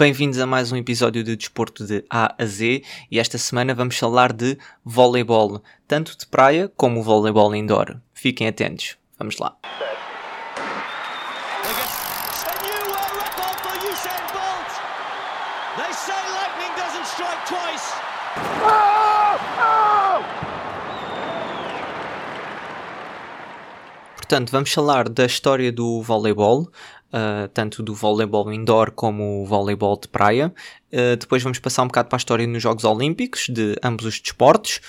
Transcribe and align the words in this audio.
Bem-vindos 0.00 0.38
a 0.38 0.46
mais 0.46 0.72
um 0.72 0.76
episódio 0.78 1.22
de 1.22 1.36
Desporto 1.36 1.84
de 1.86 2.02
A 2.08 2.34
a 2.42 2.46
Z 2.46 2.82
e 3.10 3.20
esta 3.20 3.36
semana 3.36 3.74
vamos 3.74 3.98
falar 3.98 4.32
de 4.32 4.56
voleibol, 4.82 5.62
tanto 5.86 6.16
de 6.16 6.26
praia 6.26 6.72
como 6.74 7.02
voleibol 7.02 7.54
indoor. 7.54 8.00
Fiquem 8.14 8.48
atentos, 8.48 8.96
vamos 9.18 9.36
lá. 9.36 9.58
Portanto, 24.16 24.50
vamos 24.52 24.72
falar 24.72 25.08
da 25.08 25.26
história 25.26 25.72
do 25.72 26.00
voleibol, 26.02 26.70
uh, 27.12 27.48
tanto 27.52 27.82
do 27.82 27.94
voleibol 27.94 28.52
indoor 28.52 28.90
como 28.92 29.42
o 29.42 29.46
voleibol 29.46 29.98
de 30.00 30.08
praia. 30.08 30.52
Uh, 30.92 31.16
depois 31.16 31.42
vamos 31.42 31.58
passar 31.58 31.82
um 31.82 31.86
bocado 31.86 32.08
para 32.08 32.16
a 32.16 32.18
história 32.18 32.46
nos 32.46 32.62
Jogos 32.62 32.84
Olímpicos 32.84 33.46
de 33.48 33.76
ambos 33.82 34.06
os 34.06 34.20
desportos 34.20 34.80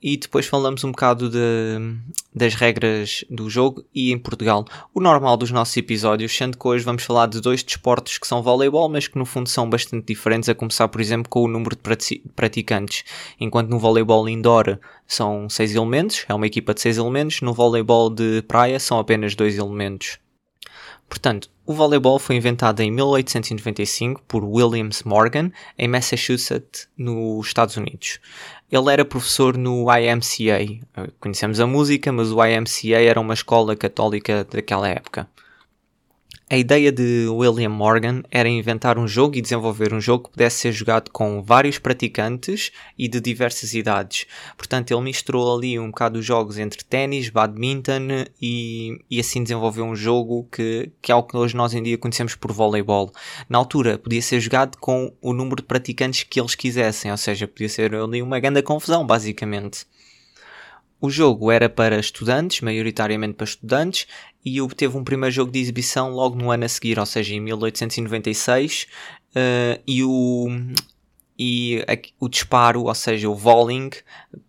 e 0.00 0.16
depois 0.16 0.46
falamos 0.46 0.84
um 0.84 0.92
bocado 0.92 1.28
de, 1.28 1.38
das 2.32 2.54
regras 2.54 3.24
do 3.28 3.50
jogo 3.50 3.84
e 3.92 4.12
em 4.12 4.18
Portugal 4.18 4.64
o 4.94 5.00
normal 5.00 5.36
dos 5.36 5.50
nossos 5.50 5.76
episódios, 5.76 6.36
sendo 6.36 6.56
que 6.56 6.68
hoje 6.68 6.84
vamos 6.84 7.02
falar 7.02 7.26
de 7.26 7.40
dois 7.40 7.62
desportos 7.64 8.18
que 8.18 8.26
são 8.26 8.42
voleibol, 8.42 8.88
mas 8.88 9.08
que 9.08 9.18
no 9.18 9.24
fundo 9.24 9.48
são 9.48 9.68
bastante 9.68 10.06
diferentes, 10.06 10.48
a 10.48 10.54
começar 10.54 10.86
por 10.88 11.00
exemplo 11.00 11.28
com 11.28 11.42
o 11.42 11.48
número 11.48 11.76
de 11.76 12.22
praticantes. 12.36 13.04
Enquanto 13.40 13.70
no 13.70 13.78
voleibol 13.78 14.28
indoor 14.28 14.78
são 15.06 15.48
seis 15.48 15.74
elementos, 15.74 16.24
é 16.28 16.34
uma 16.34 16.46
equipa 16.46 16.72
de 16.72 16.80
seis 16.80 16.96
elementos, 16.96 17.40
no 17.40 17.52
voleibol 17.52 18.08
de 18.08 18.42
praia 18.42 18.78
são 18.78 18.98
apenas 18.98 19.34
dois 19.34 19.58
elementos. 19.58 20.18
Portanto, 21.08 21.48
o 21.64 21.72
voleibol 21.72 22.18
foi 22.18 22.36
inventado 22.36 22.80
em 22.80 22.90
1895 22.90 24.22
por 24.28 24.44
Williams 24.44 25.02
Morgan, 25.02 25.50
em 25.78 25.88
Massachusetts, 25.88 26.88
nos 26.96 27.46
Estados 27.46 27.76
Unidos. 27.76 28.20
Ele 28.70 28.92
era 28.92 29.04
professor 29.04 29.56
no 29.56 29.86
YMCA. 29.90 30.80
Conhecemos 31.18 31.60
a 31.60 31.66
música, 31.66 32.12
mas 32.12 32.30
o 32.30 32.44
YMCA 32.44 33.00
era 33.00 33.20
uma 33.20 33.34
escola 33.34 33.74
católica 33.74 34.44
daquela 34.44 34.88
época. 34.88 35.28
A 36.50 36.56
ideia 36.56 36.90
de 36.90 37.28
William 37.28 37.68
Morgan 37.68 38.22
era 38.30 38.48
inventar 38.48 38.96
um 38.96 39.06
jogo 39.06 39.36
e 39.36 39.42
desenvolver 39.42 39.92
um 39.92 40.00
jogo 40.00 40.24
que 40.24 40.30
pudesse 40.30 40.60
ser 40.60 40.72
jogado 40.72 41.10
com 41.10 41.42
vários 41.42 41.78
praticantes 41.78 42.72
e 42.98 43.06
de 43.06 43.20
diversas 43.20 43.74
idades. 43.74 44.24
Portanto, 44.56 44.90
ele 44.90 45.02
misturou 45.02 45.54
ali 45.54 45.78
um 45.78 45.88
bocado 45.88 46.18
os 46.18 46.24
jogos 46.24 46.56
entre 46.56 46.82
ténis, 46.82 47.28
badminton 47.28 48.24
e, 48.40 48.98
e 49.10 49.20
assim 49.20 49.42
desenvolveu 49.42 49.84
um 49.84 49.94
jogo 49.94 50.48
que, 50.50 50.90
que 51.02 51.12
é 51.12 51.14
o 51.14 51.22
que 51.22 51.36
hoje 51.36 51.54
nós 51.54 51.74
em 51.74 51.82
dia 51.82 51.98
conhecemos 51.98 52.34
por 52.34 52.50
voleibol. 52.50 53.12
Na 53.46 53.58
altura, 53.58 53.98
podia 53.98 54.22
ser 54.22 54.40
jogado 54.40 54.78
com 54.78 55.12
o 55.20 55.34
número 55.34 55.56
de 55.56 55.64
praticantes 55.64 56.22
que 56.22 56.40
eles 56.40 56.54
quisessem, 56.54 57.10
ou 57.10 57.18
seja, 57.18 57.46
podia 57.46 57.68
ser 57.68 57.94
ali 57.94 58.22
uma 58.22 58.40
grande 58.40 58.62
confusão, 58.62 59.06
basicamente. 59.06 59.84
O 61.00 61.10
jogo 61.10 61.50
era 61.50 61.68
para 61.68 61.98
estudantes, 61.98 62.60
maioritariamente 62.60 63.34
para 63.34 63.44
estudantes, 63.44 64.06
e 64.44 64.60
obteve 64.60 64.96
um 64.96 65.04
primeiro 65.04 65.34
jogo 65.34 65.52
de 65.52 65.60
exibição 65.60 66.10
logo 66.10 66.34
no 66.36 66.50
ano 66.50 66.64
a 66.64 66.68
seguir, 66.68 66.98
ou 66.98 67.06
seja, 67.06 67.34
em 67.34 67.40
1896, 67.40 68.82
uh, 68.82 68.86
eh, 69.36 69.80
e 69.86 70.02
o 70.02 70.48
e 71.38 71.84
a, 71.86 71.96
o 72.18 72.28
disparo, 72.28 72.84
ou 72.84 72.94
seja, 72.94 73.28
o 73.28 73.34
volleying, 73.34 73.90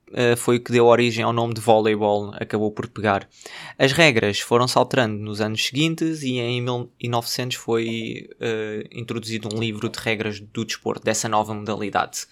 uh, 0.10 0.36
foi 0.36 0.58
o 0.58 0.60
que 0.60 0.72
deu 0.72 0.88
origem 0.88 1.24
ao 1.24 1.32
nome 1.32 1.54
de 1.54 1.62
voleibol, 1.62 2.34
acabou 2.34 2.72
por 2.72 2.88
pegar. 2.88 3.30
As 3.78 3.92
regras 3.92 4.40
foram-se 4.40 4.78
alterando 4.78 5.18
nos 5.22 5.40
anos 5.40 5.64
seguintes 5.64 6.24
e 6.24 6.40
em 6.40 6.62
1900 6.62 7.58
foi 7.58 8.28
uh, 8.42 8.88
introduzido 8.92 9.50
um 9.54 9.60
livro 9.60 9.88
de 9.88 10.00
regras 10.00 10.40
do 10.40 10.66
desporto, 10.66 11.06
dessa 11.06 11.30
nova 11.30 11.54
modalidade. 11.54 12.26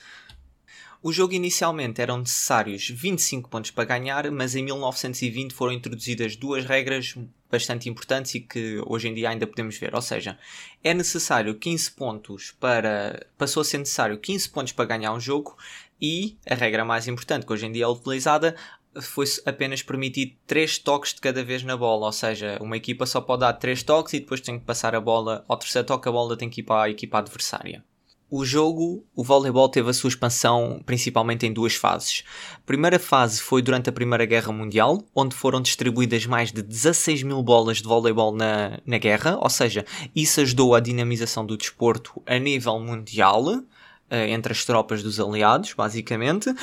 O 1.08 1.14
jogo 1.14 1.32
inicialmente 1.32 2.02
eram 2.02 2.18
necessários 2.18 2.90
25 2.90 3.50
pontos 3.50 3.72
para 3.72 3.86
ganhar, 3.86 4.30
mas 4.30 4.58
em 4.58 4.64
1920 4.66 5.54
foram 5.54 5.72
introduzidas 5.72 6.36
duas 6.36 6.66
regras 6.66 7.16
bastante 7.50 7.88
importantes 7.88 8.36
e 8.36 8.42
que 8.42 8.82
hoje 8.86 9.08
em 9.08 9.14
dia 9.14 9.30
ainda 9.30 9.48
podemos 9.48 9.78
ver. 9.78 9.96
Ou 9.96 10.02
seja, 10.02 10.38
é 10.84 10.94
necessário 10.94 11.56
15 11.56 11.92
pontos 11.92 12.54
para. 12.60 13.26
passou 13.38 13.62
a 13.62 13.64
ser 13.64 13.78
necessário 13.78 14.18
15 14.18 14.50
pontos 14.50 14.74
para 14.74 14.84
ganhar 14.84 15.14
um 15.14 15.20
jogo 15.22 15.56
e 16.02 16.36
a 16.46 16.56
regra 16.56 16.84
mais 16.84 17.08
importante 17.08 17.46
que 17.46 17.54
hoje 17.54 17.68
em 17.68 17.72
dia 17.72 17.86
é 17.86 17.88
utilizada 17.88 18.54
foi 19.02 19.28
apenas 19.46 19.82
permitido 19.82 20.36
3 20.46 20.78
toques 20.80 21.14
de 21.14 21.22
cada 21.22 21.42
vez 21.42 21.64
na 21.64 21.78
bola, 21.78 22.08
ou 22.08 22.12
seja, 22.12 22.58
uma 22.60 22.76
equipa 22.76 23.06
só 23.06 23.22
pode 23.22 23.40
dar 23.40 23.54
3 23.54 23.82
toques 23.82 24.14
e 24.14 24.20
depois 24.20 24.42
tem 24.42 24.60
que 24.60 24.66
passar 24.66 24.94
a 24.94 25.00
bola 25.00 25.46
ao 25.48 25.56
terceiro 25.56 25.88
toque, 25.88 26.10
a 26.10 26.12
bola 26.12 26.36
tem 26.36 26.50
que 26.50 26.60
ir 26.60 26.64
para 26.66 26.84
a 26.84 26.90
equipa 26.90 27.20
adversária. 27.20 27.82
O 28.30 28.44
jogo, 28.44 29.06
o 29.16 29.24
voleibol 29.24 29.70
teve 29.70 29.90
a 29.90 29.94
sua 29.94 30.10
expansão 30.10 30.82
principalmente 30.86 31.46
em 31.46 31.54
duas 31.54 31.76
fases. 31.76 32.26
A 32.56 32.60
primeira 32.66 33.00
fase 33.00 33.42
foi 33.42 33.62
durante 33.62 33.90
a 33.90 33.94
Primeira 33.94 34.26
Guerra 34.26 34.52
Mundial, 34.52 35.02
onde 35.16 35.34
foram 35.34 35.62
distribuídas 35.62 36.26
mais 36.26 36.52
de 36.52 36.62
16 36.62 37.24
mil 37.24 37.42
bolas 37.42 37.78
de 37.78 37.86
voleibol 37.86 38.36
na, 38.36 38.80
na 38.86 38.98
guerra, 38.98 39.38
ou 39.40 39.50
seja, 39.50 39.86
isso 40.14 40.42
ajudou 40.42 40.76
à 40.76 40.82
dinamização 40.82 41.46
do 41.46 41.56
desporto 41.56 42.22
a 42.26 42.38
nível 42.38 42.78
mundial, 42.82 43.64
eh, 44.10 44.30
entre 44.32 44.52
as 44.52 44.66
tropas 44.66 45.02
dos 45.02 45.22
aliados, 45.22 45.74
basicamente. 45.74 46.54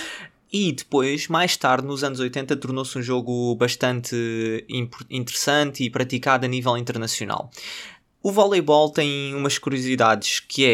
E 0.52 0.70
depois, 0.70 1.28
mais 1.28 1.56
tarde, 1.56 1.86
nos 1.86 2.04
anos 2.04 2.20
80, 2.20 2.56
tornou-se 2.56 2.96
um 2.96 3.02
jogo 3.02 3.56
bastante 3.56 4.64
interessante 5.10 5.82
e 5.82 5.90
praticado 5.90 6.44
a 6.44 6.48
nível 6.48 6.76
internacional. 6.76 7.50
O 8.24 8.32
voleibol 8.32 8.88
tem 8.88 9.34
umas 9.34 9.58
curiosidades 9.58 10.40
que 10.40 10.64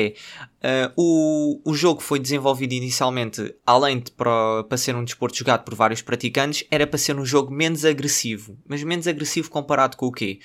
é 0.63 0.87
uh, 0.87 0.93
o, 0.97 1.61
o 1.65 1.75
jogo 1.75 2.01
foi 2.01 2.21
desenvolvido 2.21 2.75
inicialmente, 2.75 3.53
além 3.67 3.99
de 3.99 4.13
para, 4.13 4.63
para 4.63 4.79
ser 4.79 4.95
um 4.95 5.03
desporto 5.03 5.37
jogado 5.37 5.65
por 5.65 5.75
vários 5.75 6.01
praticantes, 6.01 6.65
era 6.71 6.87
para 6.87 6.97
ser 6.97 7.19
um 7.19 7.27
jogo 7.27 7.53
menos 7.53 7.85
agressivo. 7.85 8.57
Mas 8.69 8.85
menos 8.85 9.09
agressivo 9.09 9.51
comparado 9.51 9.97
com 9.97 10.07
o 10.07 10.13
quê? 10.13 10.39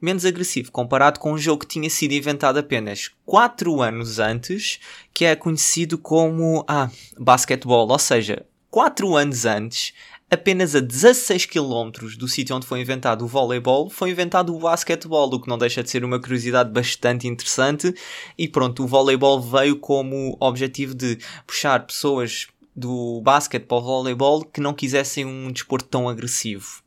Menos 0.00 0.24
agressivo 0.24 0.72
comparado 0.72 1.20
com 1.20 1.34
um 1.34 1.36
jogo 1.36 1.60
que 1.60 1.74
tinha 1.74 1.90
sido 1.90 2.12
inventado 2.12 2.56
apenas 2.56 3.10
4 3.26 3.82
anos 3.82 4.18
antes, 4.18 4.80
que 5.12 5.26
é 5.26 5.36
conhecido 5.36 5.98
como 5.98 6.64
ah, 6.66 6.88
basquetebol. 7.18 7.86
Ou 7.86 7.98
seja, 7.98 8.46
4 8.70 9.14
anos 9.14 9.44
antes 9.44 9.92
apenas 10.30 10.74
a 10.74 10.80
16 10.80 11.46
km 11.46 11.90
do 12.18 12.26
sítio 12.26 12.56
onde 12.56 12.66
foi 12.66 12.80
inventado 12.80 13.24
o 13.24 13.28
voleibol, 13.28 13.88
foi 13.88 14.10
inventado 14.10 14.54
o 14.54 14.58
basquetebol, 14.58 15.32
o 15.32 15.40
que 15.40 15.48
não 15.48 15.58
deixa 15.58 15.82
de 15.82 15.90
ser 15.90 16.04
uma 16.04 16.20
curiosidade 16.20 16.70
bastante 16.70 17.26
interessante. 17.26 17.94
E 18.36 18.48
pronto, 18.48 18.84
o 18.84 18.86
voleibol 18.86 19.40
veio 19.40 19.76
como 19.76 20.36
objetivo 20.40 20.94
de 20.94 21.18
puxar 21.46 21.86
pessoas 21.86 22.48
do 22.74 23.20
basquete 23.22 23.64
para 23.64 23.78
o 23.78 23.82
voleibol 23.82 24.44
que 24.44 24.60
não 24.60 24.74
quisessem 24.74 25.24
um 25.24 25.50
desporto 25.50 25.88
tão 25.88 26.08
agressivo. 26.08 26.84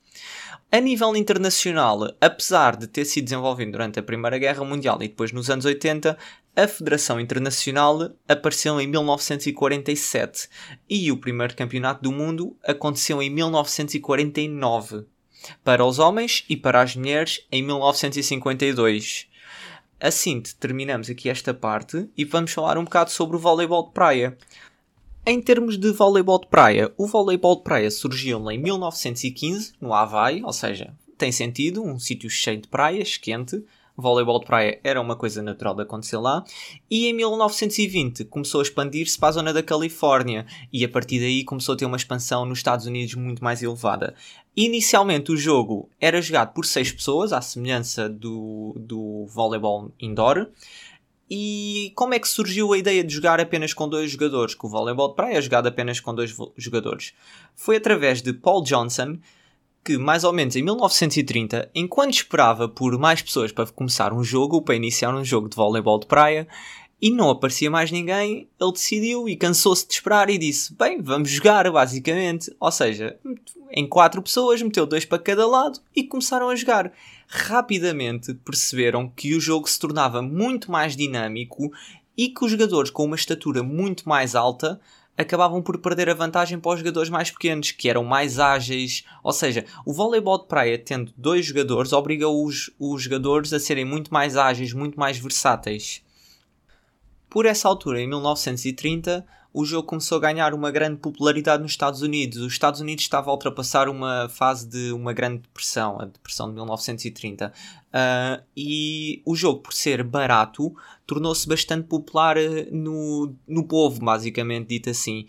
A 0.71 0.79
nível 0.79 1.15
internacional, 1.15 2.13
apesar 2.21 2.75
de 2.75 2.85
ter 2.85 3.03
sido 3.03 3.23
desenvolvido 3.23 3.71
durante 3.71 3.97
a 3.99 4.03
Primeira 4.03 4.37
Guerra 4.37 4.63
Mundial 4.63 4.97
e 5.01 5.07
depois 5.07 5.31
nos 5.31 5.49
anos 5.49 5.65
80, 5.65 6.15
a 6.59 6.67
Federação 6.67 7.21
Internacional 7.21 8.11
apareceu 8.27 8.81
em 8.81 8.87
1947 8.87 10.49
e 10.89 11.09
o 11.09 11.15
primeiro 11.15 11.55
campeonato 11.55 12.03
do 12.03 12.11
mundo 12.11 12.53
aconteceu 12.61 13.21
em 13.21 13.29
1949 13.29 15.05
para 15.63 15.85
os 15.85 15.99
homens 15.99 16.43
e 16.49 16.57
para 16.57 16.81
as 16.81 16.97
mulheres 16.97 17.47
em 17.49 17.63
1952. 17.63 19.27
Assim 20.01 20.41
terminamos 20.59 21.09
aqui 21.09 21.29
esta 21.29 21.53
parte 21.53 22.09
e 22.17 22.25
vamos 22.25 22.51
falar 22.51 22.77
um 22.77 22.83
bocado 22.83 23.09
sobre 23.09 23.37
o 23.37 23.39
voleibol 23.39 23.87
de 23.87 23.93
praia. 23.93 24.37
Em 25.25 25.41
termos 25.41 25.77
de 25.77 25.91
voleibol 25.91 26.41
de 26.41 26.47
praia, 26.47 26.91
o 26.97 27.07
voleibol 27.07 27.55
de 27.55 27.63
praia 27.63 27.89
surgiu 27.89 28.51
em 28.51 28.57
1915 28.57 29.75
no 29.79 29.93
Havaí, 29.93 30.43
ou 30.43 30.51
seja, 30.51 30.93
tem 31.17 31.31
sentido, 31.31 31.81
um 31.81 31.97
sítio 31.97 32.29
cheio 32.29 32.61
de 32.61 32.67
praias, 32.67 33.15
quente. 33.15 33.63
Voleibol 33.99 34.39
de 34.39 34.45
praia 34.45 34.79
era 34.83 34.99
uma 34.99 35.15
coisa 35.15 35.41
natural 35.41 35.75
de 35.75 35.83
acontecer 35.83 36.17
lá. 36.17 36.43
E 36.89 37.07
em 37.07 37.13
1920 37.13 38.25
começou 38.25 38.59
a 38.59 38.63
expandir-se 38.63 39.17
para 39.17 39.29
a 39.29 39.33
zona 39.33 39.53
da 39.53 39.63
Califórnia 39.63 40.45
e 40.71 40.83
a 40.83 40.89
partir 40.89 41.19
daí 41.19 41.43
começou 41.43 41.73
a 41.73 41.77
ter 41.77 41.85
uma 41.85 41.97
expansão 41.97 42.45
nos 42.45 42.59
Estados 42.59 42.85
Unidos 42.85 43.15
muito 43.15 43.43
mais 43.43 43.63
elevada. 43.63 44.15
Inicialmente 44.55 45.31
o 45.31 45.37
jogo 45.37 45.89
era 45.99 46.21
jogado 46.21 46.53
por 46.53 46.65
seis 46.65 46.91
pessoas, 46.91 47.31
à 47.31 47.41
semelhança 47.41 48.09
do, 48.09 48.75
do 48.77 49.25
voleibol 49.27 49.91
indoor. 49.99 50.47
E 51.29 51.91
como 51.95 52.15
é 52.15 52.19
que 52.19 52.27
surgiu 52.27 52.73
a 52.73 52.77
ideia 52.77 53.03
de 53.03 53.13
jogar 53.13 53.39
apenas 53.39 53.71
com 53.71 53.87
dois 53.87 54.09
jogadores? 54.09 54.55
Que 54.55 54.65
o 54.65 54.69
voleibol 54.69 55.09
de 55.09 55.15
praia 55.15 55.37
é 55.37 55.41
jogado 55.41 55.67
apenas 55.67 55.99
com 55.99 56.13
dois 56.13 56.35
jogadores. 56.57 57.13
Foi 57.55 57.75
através 57.75 58.21
de 58.21 58.33
Paul 58.33 58.63
Johnson 58.63 59.19
que, 59.83 59.97
mais 59.97 60.23
ou 60.23 60.33
menos 60.33 60.55
em 60.55 60.63
1930, 60.63 61.69
enquanto 61.73 62.13
esperava 62.13 62.67
por 62.67 62.97
mais 62.97 63.21
pessoas 63.21 63.51
para 63.51 63.67
começar 63.67 64.13
um 64.13 64.23
jogo, 64.23 64.61
para 64.61 64.75
iniciar 64.75 65.13
um 65.15 65.23
jogo 65.23 65.49
de 65.49 65.55
voleibol 65.55 65.99
de 65.99 66.07
praia, 66.07 66.47
e 67.01 67.09
não 67.11 67.29
aparecia 67.29 67.71
mais 67.71 67.91
ninguém, 67.91 68.49
ele 68.59 68.71
decidiu 68.73 69.29
e 69.29 69.35
cansou-se 69.37 69.87
de 69.87 69.93
esperar 69.93 70.29
e 70.29 70.37
disse: 70.37 70.73
Bem, 70.73 71.01
vamos 71.01 71.29
jogar, 71.29 71.71
basicamente. 71.71 72.53
Ou 72.59 72.71
seja, 72.71 73.17
em 73.71 73.87
quatro 73.87 74.21
pessoas, 74.21 74.61
meteu 74.61 74.85
dois 74.85 75.05
para 75.05 75.17
cada 75.17 75.47
lado 75.47 75.79
e 75.95 76.03
começaram 76.03 76.49
a 76.49 76.55
jogar 76.57 76.91
rapidamente 77.29 78.33
perceberam 78.33 79.07
que 79.07 79.35
o 79.35 79.39
jogo 79.39 79.69
se 79.69 79.79
tornava 79.79 80.19
muito 80.19 80.71
mais 80.71 80.97
dinâmico 80.97 81.71
e 82.17 82.29
que 82.29 82.43
os 82.43 82.51
jogadores 82.51 82.89
com 82.89 83.05
uma 83.05 83.15
estatura 83.15 83.61
muito 83.61 84.09
mais 84.09 84.35
alta 84.35 84.81
acabavam 85.19 85.61
por 85.61 85.77
perder 85.79 86.09
a 86.09 86.13
vantagem 86.13 86.57
para 86.57 86.71
os 86.71 86.79
jogadores 86.79 87.09
mais 87.09 87.29
pequenos, 87.29 87.71
que 87.71 87.89
eram 87.89 88.05
mais 88.05 88.39
ágeis. 88.39 89.03
Ou 89.21 89.33
seja, 89.33 89.65
o 89.85 89.91
voleibol 89.91 90.39
de 90.39 90.47
praia, 90.47 90.79
tendo 90.79 91.11
dois 91.17 91.45
jogadores, 91.45 91.91
obriga 91.91 92.29
os, 92.29 92.71
os 92.79 93.03
jogadores 93.03 93.51
a 93.51 93.59
serem 93.59 93.83
muito 93.83 94.13
mais 94.13 94.37
ágeis, 94.37 94.71
muito 94.71 94.97
mais 94.97 95.17
versáteis. 95.17 96.01
Por 97.29 97.45
essa 97.45 97.67
altura, 97.67 98.01
em 98.01 98.07
1930, 98.07 99.25
o 99.51 99.65
jogo 99.65 99.87
começou 99.87 100.17
a 100.17 100.21
ganhar 100.21 100.53
uma 100.53 100.69
grande 100.69 100.97
popularidade 100.97 101.63
nos 101.63 101.71
Estados 101.71 102.01
Unidos. 102.01 102.37
Os 102.37 102.53
Estados 102.53 102.81
Unidos 102.81 103.03
estavam 103.03 103.31
a 103.31 103.33
ultrapassar 103.33 103.89
uma 103.89 104.29
fase 104.29 104.67
de 104.67 104.91
uma 104.91 105.11
grande 105.11 105.39
depressão, 105.39 105.99
a 105.99 106.05
depressão 106.05 106.47
de 106.47 106.53
1930. 106.53 107.47
Uh, 107.47 107.51
ah, 107.91 108.43
e 108.55 109.21
o 109.25 109.35
jogo, 109.35 109.61
por 109.61 109.73
ser 109.73 110.03
barato, 110.03 110.75
tornou-se 111.07 111.47
bastante 111.47 111.87
popular 111.87 112.37
ah, 112.37 112.41
no, 112.71 113.33
no 113.47 113.63
povo, 113.63 113.99
basicamente 113.99 114.67
dito 114.67 114.89
assim. 114.91 115.25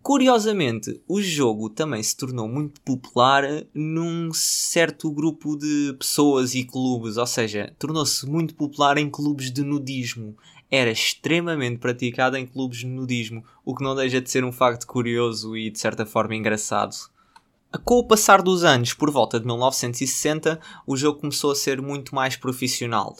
Curiosamente, 0.00 1.02
o 1.08 1.20
jogo 1.20 1.68
também 1.68 2.02
se 2.02 2.16
tornou 2.16 2.48
muito 2.48 2.80
popular 2.82 3.42
num 3.74 4.32
certo 4.32 5.10
grupo 5.10 5.56
de 5.56 5.94
pessoas 5.98 6.54
e 6.54 6.64
clubes, 6.64 7.16
ou 7.16 7.26
seja, 7.26 7.74
tornou-se 7.78 8.24
muito 8.24 8.54
popular 8.54 8.96
em 8.96 9.10
clubes 9.10 9.50
de 9.50 9.62
nudismo 9.64 10.36
era 10.70 10.90
extremamente 10.90 11.78
praticada 11.78 12.38
em 12.38 12.46
clubes 12.46 12.78
de 12.78 12.86
nudismo, 12.86 13.44
o 13.64 13.74
que 13.74 13.82
não 13.82 13.94
deixa 13.94 14.20
de 14.20 14.30
ser 14.30 14.44
um 14.44 14.52
facto 14.52 14.86
curioso 14.86 15.56
e 15.56 15.70
de 15.70 15.78
certa 15.78 16.04
forma 16.04 16.34
engraçado. 16.34 16.94
Com 17.84 17.96
o 17.96 18.04
passar 18.04 18.40
dos 18.40 18.64
anos, 18.64 18.94
por 18.94 19.10
volta 19.10 19.38
de 19.38 19.46
1960, 19.46 20.58
o 20.86 20.96
jogo 20.96 21.20
começou 21.20 21.50
a 21.50 21.54
ser 21.54 21.82
muito 21.82 22.14
mais 22.14 22.36
profissional. 22.36 23.14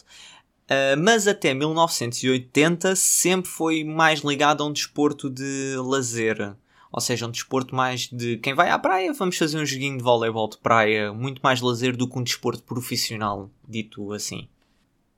Uh, 0.65 1.01
mas 1.03 1.27
até 1.27 1.55
1980 1.55 2.95
sempre 2.97 3.51
foi 3.51 3.85
mais 3.85 4.21
ligado 4.21 4.63
a 4.63 4.67
um 4.67 4.73
desporto 4.73 5.31
de 5.31 5.75
lazer. 5.77 6.55
Ou 6.91 7.01
seja, 7.01 7.27
um 7.27 7.31
desporto 7.31 7.75
mais 7.75 8.09
de 8.11 8.39
quem 8.39 8.55
vai 8.55 8.71
à 8.71 8.79
praia, 8.79 9.13
vamos 9.13 9.37
fazer 9.37 9.59
um 9.59 9.67
joguinho 9.67 9.99
de 9.99 10.03
voleibol 10.03 10.49
de 10.49 10.59
praia, 10.59 11.13
muito 11.13 11.41
mais 11.43 11.61
lazer 11.61 11.95
do 11.95 12.09
que 12.09 12.19
um 12.19 12.23
desporto 12.23 12.63
profissional, 12.63 13.51
dito 13.69 14.13
assim. 14.13 14.49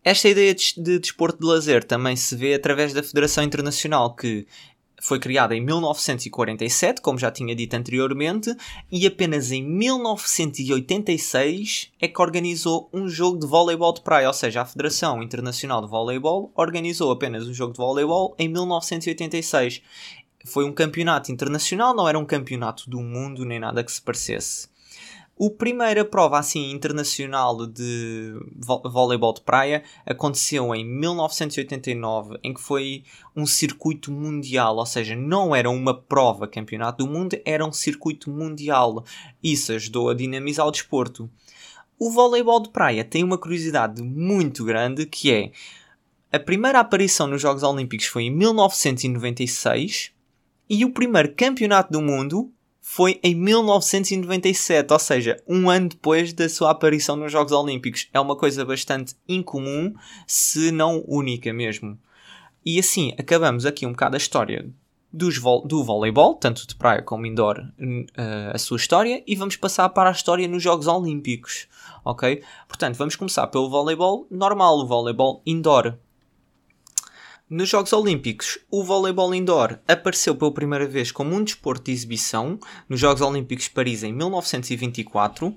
Esta 0.02 0.30
ideia 0.30 0.54
de 0.54 0.98
desporto 0.98 1.38
de 1.38 1.46
lazer 1.46 1.84
também 1.84 2.16
se 2.16 2.34
vê 2.34 2.54
através 2.54 2.94
da 2.94 3.02
Federação 3.02 3.44
Internacional, 3.44 4.16
que 4.16 4.46
foi 4.98 5.18
criada 5.18 5.54
em 5.54 5.60
1947, 5.60 7.02
como 7.02 7.18
já 7.18 7.30
tinha 7.30 7.54
dito 7.54 7.74
anteriormente, 7.74 8.56
e 8.90 9.06
apenas 9.06 9.52
em 9.52 9.62
1986 9.62 11.90
é 12.00 12.08
que 12.08 12.18
organizou 12.20 12.88
um 12.94 13.06
jogo 13.08 13.38
de 13.38 13.46
voleibol 13.46 13.92
de 13.92 14.00
praia, 14.00 14.28
ou 14.28 14.34
seja, 14.34 14.62
a 14.62 14.66
Federação 14.66 15.22
Internacional 15.22 15.82
de 15.82 15.88
Voleibol 15.88 16.50
organizou 16.54 17.10
apenas 17.10 17.46
um 17.46 17.52
jogo 17.52 17.74
de 17.74 17.78
voleibol 17.78 18.34
em 18.38 18.48
1986. 18.48 19.82
Foi 20.46 20.64
um 20.64 20.72
campeonato 20.72 21.30
internacional, 21.30 21.94
não 21.94 22.08
era 22.08 22.18
um 22.18 22.24
campeonato 22.24 22.88
do 22.88 23.00
mundo 23.00 23.44
nem 23.44 23.60
nada 23.60 23.84
que 23.84 23.92
se 23.92 24.00
parecesse. 24.00 24.69
O 25.42 25.50
primeira 25.50 26.04
prova 26.04 26.38
assim 26.38 26.70
internacional 26.70 27.66
de 27.66 28.34
voleibol 28.84 29.32
de 29.32 29.40
praia 29.40 29.82
aconteceu 30.04 30.74
em 30.74 30.84
1989, 30.84 32.38
em 32.44 32.52
que 32.52 32.60
foi 32.60 33.04
um 33.34 33.46
circuito 33.46 34.12
mundial, 34.12 34.76
ou 34.76 34.84
seja, 34.84 35.16
não 35.16 35.56
era 35.56 35.70
uma 35.70 35.98
prova 35.98 36.46
campeonato 36.46 37.06
do 37.06 37.10
mundo, 37.10 37.40
era 37.42 37.64
um 37.64 37.72
circuito 37.72 38.30
mundial. 38.30 39.02
Isso 39.42 39.72
ajudou 39.72 40.10
a 40.10 40.14
dinamizar 40.14 40.66
o 40.66 40.70
desporto. 40.70 41.30
O 41.98 42.10
voleibol 42.10 42.60
de 42.60 42.68
praia 42.68 43.02
tem 43.02 43.24
uma 43.24 43.38
curiosidade 43.38 44.02
muito 44.02 44.62
grande 44.62 45.06
que 45.06 45.32
é 45.32 45.52
a 46.30 46.38
primeira 46.38 46.80
aparição 46.80 47.26
nos 47.26 47.40
Jogos 47.40 47.62
Olímpicos 47.62 48.04
foi 48.04 48.24
em 48.24 48.30
1996 48.30 50.12
e 50.68 50.84
o 50.84 50.92
primeiro 50.92 51.34
campeonato 51.34 51.90
do 51.90 52.02
mundo 52.02 52.52
foi 52.80 53.20
em 53.22 53.34
1997, 53.34 54.92
ou 54.92 54.98
seja, 54.98 55.42
um 55.46 55.68
ano 55.68 55.90
depois 55.90 56.32
da 56.32 56.48
sua 56.48 56.70
aparição 56.70 57.16
nos 57.16 57.30
Jogos 57.30 57.52
Olímpicos. 57.52 58.08
É 58.12 58.18
uma 58.18 58.34
coisa 58.34 58.64
bastante 58.64 59.14
incomum, 59.28 59.94
se 60.26 60.70
não 60.72 61.04
única 61.06 61.52
mesmo. 61.52 61.98
E 62.64 62.78
assim, 62.78 63.14
acabamos 63.18 63.64
aqui 63.64 63.86
um 63.86 63.92
bocado 63.92 64.16
a 64.16 64.18
história 64.18 64.68
vo 65.12 65.60
do 65.66 65.82
voleibol, 65.82 66.34
tanto 66.34 66.66
de 66.66 66.74
praia 66.74 67.02
como 67.02 67.26
indoor, 67.26 67.58
uh, 67.58 68.54
a 68.54 68.58
sua 68.58 68.76
história, 68.76 69.22
e 69.26 69.34
vamos 69.34 69.56
passar 69.56 69.88
para 69.90 70.08
a 70.08 70.12
história 70.12 70.46
nos 70.46 70.62
Jogos 70.62 70.86
Olímpicos, 70.86 71.66
ok? 72.04 72.42
Portanto, 72.68 72.96
vamos 72.96 73.16
começar 73.16 73.46
pelo 73.48 73.68
voleibol 73.68 74.26
normal, 74.30 74.78
o 74.78 74.86
voleibol 74.86 75.42
indoor. 75.44 75.94
Nos 77.50 77.68
Jogos 77.68 77.92
Olímpicos, 77.92 78.60
o 78.70 78.84
voleibol 78.84 79.34
indoor 79.34 79.80
apareceu 79.88 80.36
pela 80.36 80.54
primeira 80.54 80.86
vez 80.86 81.10
como 81.10 81.34
um 81.34 81.42
desporto 81.42 81.86
de 81.86 81.90
exibição 81.90 82.60
nos 82.88 83.00
Jogos 83.00 83.20
Olímpicos 83.20 83.64
de 83.64 83.70
Paris 83.72 84.04
em 84.04 84.12
1924. 84.12 85.56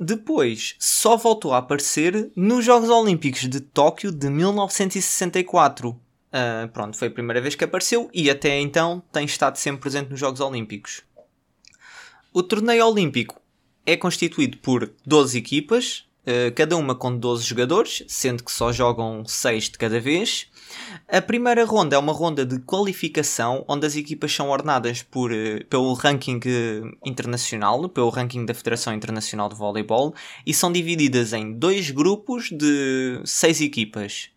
Depois, 0.00 0.76
só 0.78 1.14
voltou 1.14 1.52
a 1.52 1.58
aparecer 1.58 2.30
nos 2.34 2.64
Jogos 2.64 2.88
Olímpicos 2.88 3.46
de 3.50 3.60
Tóquio 3.60 4.10
de 4.10 4.30
1964. 4.30 5.90
Uh, 5.90 5.98
ah, 6.32 6.70
pronto, 6.72 6.96
foi 6.96 7.08
a 7.08 7.10
primeira 7.10 7.42
vez 7.42 7.54
que 7.54 7.64
apareceu 7.64 8.08
e 8.14 8.30
até 8.30 8.58
então 8.58 9.02
tem 9.12 9.26
estado 9.26 9.56
sempre 9.56 9.82
presente 9.82 10.08
nos 10.08 10.18
Jogos 10.18 10.40
Olímpicos. 10.40 11.02
O 12.32 12.42
torneio 12.42 12.86
olímpico 12.86 13.38
é 13.84 13.94
constituído 13.94 14.56
por 14.56 14.90
12 15.04 15.36
equipas, 15.36 16.06
uh, 16.22 16.50
cada 16.54 16.78
uma 16.78 16.94
com 16.94 17.14
12 17.14 17.44
jogadores, 17.44 18.04
sendo 18.08 18.42
que 18.42 18.50
só 18.50 18.72
jogam 18.72 19.22
6 19.26 19.64
de 19.64 19.76
cada 19.76 20.00
vez. 20.00 20.48
A 21.08 21.22
primeira 21.22 21.64
ronda 21.64 21.94
é 21.96 21.98
uma 21.98 22.12
ronda 22.12 22.44
de 22.44 22.58
qualificação, 22.60 23.64
onde 23.68 23.86
as 23.86 23.94
equipas 23.94 24.32
são 24.32 24.50
ordenadas 24.50 25.02
por, 25.02 25.32
eh, 25.32 25.64
pelo 25.70 25.92
ranking 25.94 26.40
eh, 26.44 26.82
internacional, 27.04 27.88
pelo 27.88 28.08
ranking 28.08 28.44
da 28.44 28.54
Federação 28.54 28.92
Internacional 28.92 29.48
de 29.48 29.54
Voleibol, 29.54 30.14
e 30.44 30.52
são 30.52 30.72
divididas 30.72 31.32
em 31.32 31.52
dois 31.52 31.90
grupos 31.90 32.50
de 32.50 33.20
seis 33.24 33.60
equipas. 33.60 34.30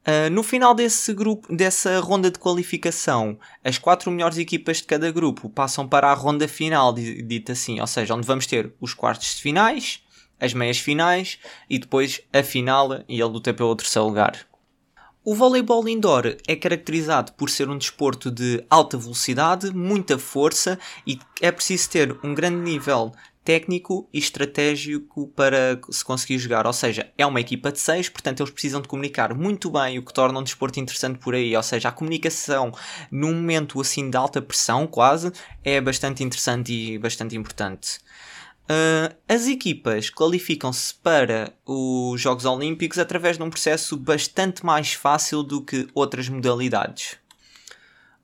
Uh, 0.00 0.30
no 0.30 0.42
final 0.42 0.74
desse 0.74 1.12
grupo, 1.12 1.54
dessa 1.54 2.00
ronda 2.00 2.30
de 2.30 2.38
qualificação, 2.38 3.38
as 3.62 3.76
quatro 3.76 4.10
melhores 4.10 4.38
equipas 4.38 4.78
de 4.78 4.84
cada 4.84 5.10
grupo 5.10 5.50
passam 5.50 5.86
para 5.86 6.10
a 6.10 6.14
ronda 6.14 6.48
final, 6.48 6.94
dita 6.94 7.52
assim, 7.52 7.78
ou 7.78 7.86
seja, 7.86 8.14
onde 8.14 8.26
vamos 8.26 8.46
ter 8.46 8.72
os 8.80 8.94
quartos 8.94 9.36
de 9.36 9.42
finais, 9.42 10.02
as 10.40 10.54
meias 10.54 10.78
finais 10.78 11.38
e 11.68 11.78
depois 11.78 12.22
a 12.32 12.42
final 12.42 13.04
e 13.06 13.20
a 13.20 13.26
luta 13.26 13.52
pelo 13.52 13.76
terceiro 13.76 14.08
lugar. 14.08 14.49
O 15.22 15.34
voleibol 15.34 15.86
indoor 15.86 16.34
é 16.48 16.56
caracterizado 16.56 17.32
por 17.34 17.50
ser 17.50 17.68
um 17.68 17.76
desporto 17.76 18.30
de 18.30 18.64
alta 18.70 18.96
velocidade, 18.96 19.70
muita 19.70 20.18
força 20.18 20.78
e 21.06 21.18
é 21.42 21.52
preciso 21.52 21.90
ter 21.90 22.18
um 22.24 22.34
grande 22.34 22.56
nível 22.56 23.12
técnico 23.44 24.08
e 24.14 24.18
estratégico 24.18 25.28
para 25.36 25.78
se 25.90 26.02
conseguir 26.02 26.38
jogar. 26.38 26.66
Ou 26.66 26.72
seja, 26.72 27.12
é 27.18 27.26
uma 27.26 27.38
equipa 27.38 27.70
de 27.70 27.78
seis, 27.78 28.08
portanto 28.08 28.40
eles 28.40 28.50
precisam 28.50 28.80
de 28.80 28.88
comunicar 28.88 29.34
muito 29.34 29.70
bem, 29.70 29.98
o 29.98 30.02
que 30.02 30.12
torna 30.14 30.40
um 30.40 30.42
desporto 30.42 30.80
interessante 30.80 31.18
por 31.18 31.34
aí. 31.34 31.54
Ou 31.54 31.62
seja, 31.62 31.90
a 31.90 31.92
comunicação 31.92 32.72
num 33.10 33.34
momento 33.34 33.78
assim 33.78 34.08
de 34.08 34.16
alta 34.16 34.40
pressão, 34.40 34.86
quase, 34.86 35.30
é 35.62 35.82
bastante 35.82 36.24
interessante 36.24 36.72
e 36.72 36.98
bastante 36.98 37.36
importante. 37.36 37.98
Uh, 38.70 39.12
as 39.28 39.48
equipas 39.48 40.10
qualificam-se 40.10 40.94
para 40.94 41.52
os 41.66 42.20
Jogos 42.20 42.44
Olímpicos 42.44 43.00
através 43.00 43.36
de 43.36 43.42
um 43.42 43.50
processo 43.50 43.96
bastante 43.96 44.64
mais 44.64 44.92
fácil 44.92 45.42
do 45.42 45.60
que 45.60 45.88
outras 45.92 46.28
modalidades 46.28 47.19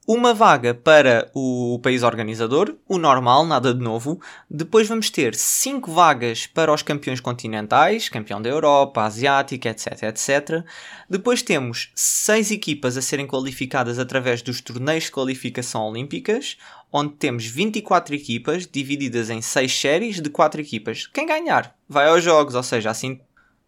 uma 0.06 0.32
vaga 0.32 0.72
para 0.72 1.30
o 1.34 1.80
país 1.82 2.02
organizador, 2.04 2.76
o 2.88 2.96
normal, 2.96 3.44
nada 3.44 3.74
de 3.74 3.80
novo. 3.80 4.20
Depois 4.48 4.86
vamos 4.86 5.10
ter 5.10 5.34
5 5.34 5.90
vagas 5.90 6.46
para 6.46 6.72
os 6.72 6.82
campeões 6.82 7.20
continentais, 7.20 8.08
campeão 8.08 8.40
da 8.40 8.48
Europa, 8.48 9.02
asiática, 9.02 9.68
etc, 9.68 10.04
etc. 10.04 10.64
Depois 11.10 11.42
temos 11.42 11.90
6 11.94 12.52
equipas 12.52 12.96
a 12.96 13.02
serem 13.02 13.26
qualificadas 13.26 13.98
através 13.98 14.42
dos 14.42 14.60
torneios 14.60 15.04
de 15.04 15.10
qualificação 15.10 15.82
olímpicas, 15.88 16.56
onde 16.92 17.14
temos 17.14 17.44
24 17.44 18.14
equipas 18.14 18.66
divididas 18.66 19.28
em 19.28 19.42
6 19.42 19.76
séries 19.76 20.20
de 20.20 20.30
4 20.30 20.60
equipas. 20.60 21.06
Quem 21.08 21.26
ganhar 21.26 21.74
vai 21.88 22.06
aos 22.06 22.22
jogos, 22.22 22.54
ou 22.54 22.62
seja, 22.62 22.90
assim, 22.90 23.20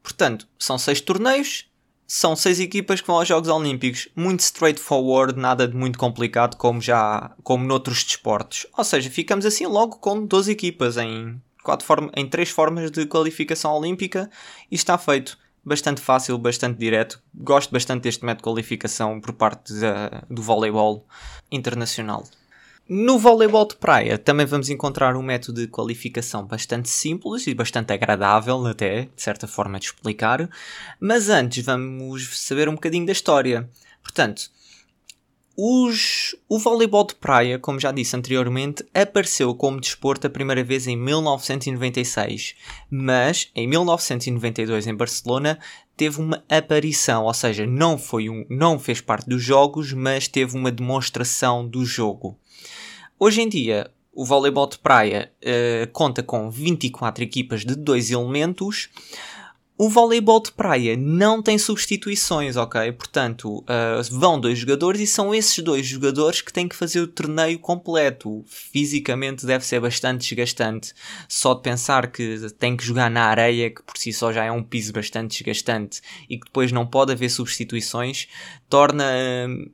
portanto, 0.02 0.46
são 0.56 0.78
6 0.78 1.00
torneios 1.00 1.67
são 2.10 2.34
seis 2.34 2.58
equipas 2.58 3.02
que 3.02 3.06
vão 3.06 3.18
aos 3.18 3.28
Jogos 3.28 3.50
Olímpicos. 3.50 4.08
Muito 4.16 4.40
straightforward, 4.40 5.38
nada 5.38 5.68
de 5.68 5.76
muito 5.76 5.98
complicado 5.98 6.56
como 6.56 6.80
já 6.80 7.36
como 7.44 7.66
noutros 7.66 8.02
desportos. 8.02 8.66
Ou 8.76 8.82
seja, 8.82 9.10
ficamos 9.10 9.44
assim 9.44 9.66
logo 9.66 9.98
com 9.98 10.24
12 10.24 10.50
equipas 10.50 10.96
em, 10.96 11.38
quatro 11.62 11.86
form 11.86 12.08
em 12.16 12.26
três 12.26 12.48
formas 12.48 12.90
de 12.90 13.04
qualificação 13.04 13.74
olímpica 13.74 14.30
e 14.70 14.74
está 14.74 14.96
feito. 14.96 15.38
Bastante 15.62 16.00
fácil, 16.00 16.38
bastante 16.38 16.78
direto. 16.78 17.20
Gosto 17.34 17.70
bastante 17.70 18.04
deste 18.04 18.24
método 18.24 18.38
de 18.38 18.44
qualificação 18.44 19.20
por 19.20 19.34
parte 19.34 19.74
da, 19.74 20.24
do 20.30 20.40
voleibol 20.40 21.06
internacional. 21.52 22.24
No 22.88 23.18
voleibol 23.18 23.66
de 23.66 23.76
praia 23.76 24.16
também 24.16 24.46
vamos 24.46 24.70
encontrar 24.70 25.14
um 25.14 25.22
método 25.22 25.60
de 25.60 25.66
qualificação 25.68 26.46
bastante 26.46 26.88
simples 26.88 27.46
e 27.46 27.52
bastante 27.52 27.92
agradável, 27.92 28.66
até, 28.66 29.02
de 29.14 29.22
certa 29.22 29.46
forma, 29.46 29.78
de 29.78 29.86
explicar. 29.86 30.48
Mas 30.98 31.28
antes 31.28 31.64
vamos 31.64 32.40
saber 32.40 32.66
um 32.68 32.74
bocadinho 32.74 33.04
da 33.04 33.12
história. 33.12 33.68
Portanto, 34.02 34.50
Os, 35.60 36.36
o 36.48 36.56
voleibol 36.56 37.04
de 37.04 37.16
praia, 37.16 37.58
como 37.58 37.80
já 37.80 37.90
disse 37.90 38.14
anteriormente, 38.16 38.84
apareceu 38.94 39.52
como 39.56 39.80
desporto 39.80 40.26
a 40.26 40.30
primeira 40.30 40.62
vez 40.62 40.86
em 40.86 40.96
1996, 40.96 42.54
mas 42.88 43.50
em 43.56 43.66
1992 43.66 44.86
em 44.86 44.94
Barcelona 44.94 45.58
teve 45.96 46.20
uma 46.20 46.44
aparição, 46.48 47.24
ou 47.24 47.34
seja, 47.34 47.66
não 47.66 47.98
foi 47.98 48.30
um, 48.30 48.46
não 48.48 48.78
fez 48.78 49.00
parte 49.00 49.28
dos 49.28 49.42
jogos, 49.42 49.92
mas 49.92 50.28
teve 50.28 50.56
uma 50.56 50.70
demonstração 50.70 51.66
do 51.68 51.84
jogo. 51.84 52.38
Hoje 53.20 53.42
em 53.42 53.48
dia, 53.48 53.90
o 54.12 54.24
voleibol 54.24 54.68
de 54.68 54.78
praia 54.78 55.32
uh, 55.42 55.90
conta 55.92 56.22
com 56.22 56.50
24 56.50 57.24
equipas 57.24 57.64
de 57.64 57.74
dois 57.74 58.10
elementos 58.10 58.88
o 59.80 59.88
voleibol 59.88 60.42
de 60.42 60.50
praia 60.50 60.96
não 60.96 61.40
tem 61.40 61.56
substituições, 61.56 62.56
ok? 62.56 62.90
Portanto, 62.90 63.58
uh, 63.60 64.02
vão 64.10 64.40
dois 64.40 64.58
jogadores 64.58 65.00
e 65.00 65.06
são 65.06 65.32
esses 65.32 65.62
dois 65.62 65.86
jogadores 65.86 66.40
que 66.40 66.52
têm 66.52 66.66
que 66.66 66.74
fazer 66.74 67.00
o 67.00 67.06
torneio 67.06 67.60
completo. 67.60 68.44
Fisicamente 68.48 69.46
deve 69.46 69.64
ser 69.64 69.80
bastante 69.80 70.28
desgastante. 70.28 70.92
Só 71.28 71.54
de 71.54 71.62
pensar 71.62 72.10
que 72.10 72.50
tem 72.58 72.76
que 72.76 72.84
jogar 72.84 73.08
na 73.08 73.26
areia, 73.26 73.70
que 73.70 73.80
por 73.84 73.96
si 73.96 74.12
só 74.12 74.32
já 74.32 74.44
é 74.44 74.50
um 74.50 74.64
piso 74.64 74.92
bastante 74.92 75.38
desgastante 75.38 76.00
e 76.28 76.36
que 76.36 76.46
depois 76.46 76.72
não 76.72 76.84
pode 76.84 77.12
haver 77.12 77.30
substituições, 77.30 78.26
torna 78.68 79.04
uh, 79.04 79.70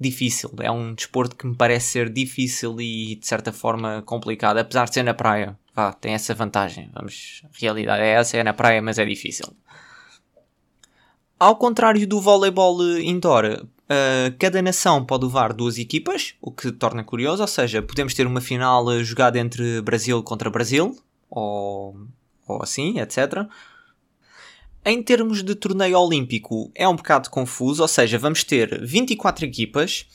difícil. 0.00 0.50
É 0.60 0.70
um 0.70 0.94
desporto 0.94 1.36
que 1.36 1.46
me 1.46 1.56
parece 1.56 1.92
ser 1.92 2.10
difícil 2.10 2.80
e 2.80 3.16
de 3.16 3.26
certa 3.26 3.52
forma 3.52 4.02
complicado, 4.02 4.58
apesar 4.58 4.86
de 4.86 4.94
ser 4.94 5.02
na 5.02 5.14
praia 5.14 5.58
pá, 5.78 5.92
tem 5.92 6.12
essa 6.12 6.34
vantagem. 6.34 6.90
Vamos, 6.92 7.42
a 7.44 7.48
realidade 7.56 8.02
é 8.02 8.08
essa, 8.14 8.36
é 8.36 8.42
na 8.42 8.52
praia, 8.52 8.82
mas 8.82 8.98
é 8.98 9.04
difícil. 9.04 9.46
Ao 11.38 11.54
contrário 11.54 12.04
do 12.04 12.20
voleibol 12.20 12.82
indoor, 12.98 13.44
uh, 13.44 14.36
cada 14.40 14.60
nação 14.60 15.04
pode 15.04 15.26
levar 15.26 15.52
duas 15.52 15.78
equipas, 15.78 16.34
o 16.42 16.50
que 16.50 16.72
torna 16.72 17.04
curioso, 17.04 17.42
ou 17.42 17.46
seja, 17.46 17.80
podemos 17.80 18.12
ter 18.12 18.26
uma 18.26 18.40
final 18.40 18.92
jogada 19.04 19.38
entre 19.38 19.80
Brasil 19.80 20.20
contra 20.24 20.50
Brasil, 20.50 20.98
ou, 21.30 21.96
ou 22.44 22.60
assim, 22.60 22.98
etc. 22.98 23.46
Em 24.84 25.02
termos 25.02 25.42
de 25.42 25.54
torneio 25.54 25.98
olímpico, 25.98 26.70
é 26.74 26.88
um 26.88 26.96
bocado 26.96 27.28
confuso, 27.30 27.82
ou 27.82 27.88
seja, 27.88 28.18
vamos 28.18 28.42
ter 28.42 28.84
24 28.84 29.44
equipas, 29.44 30.06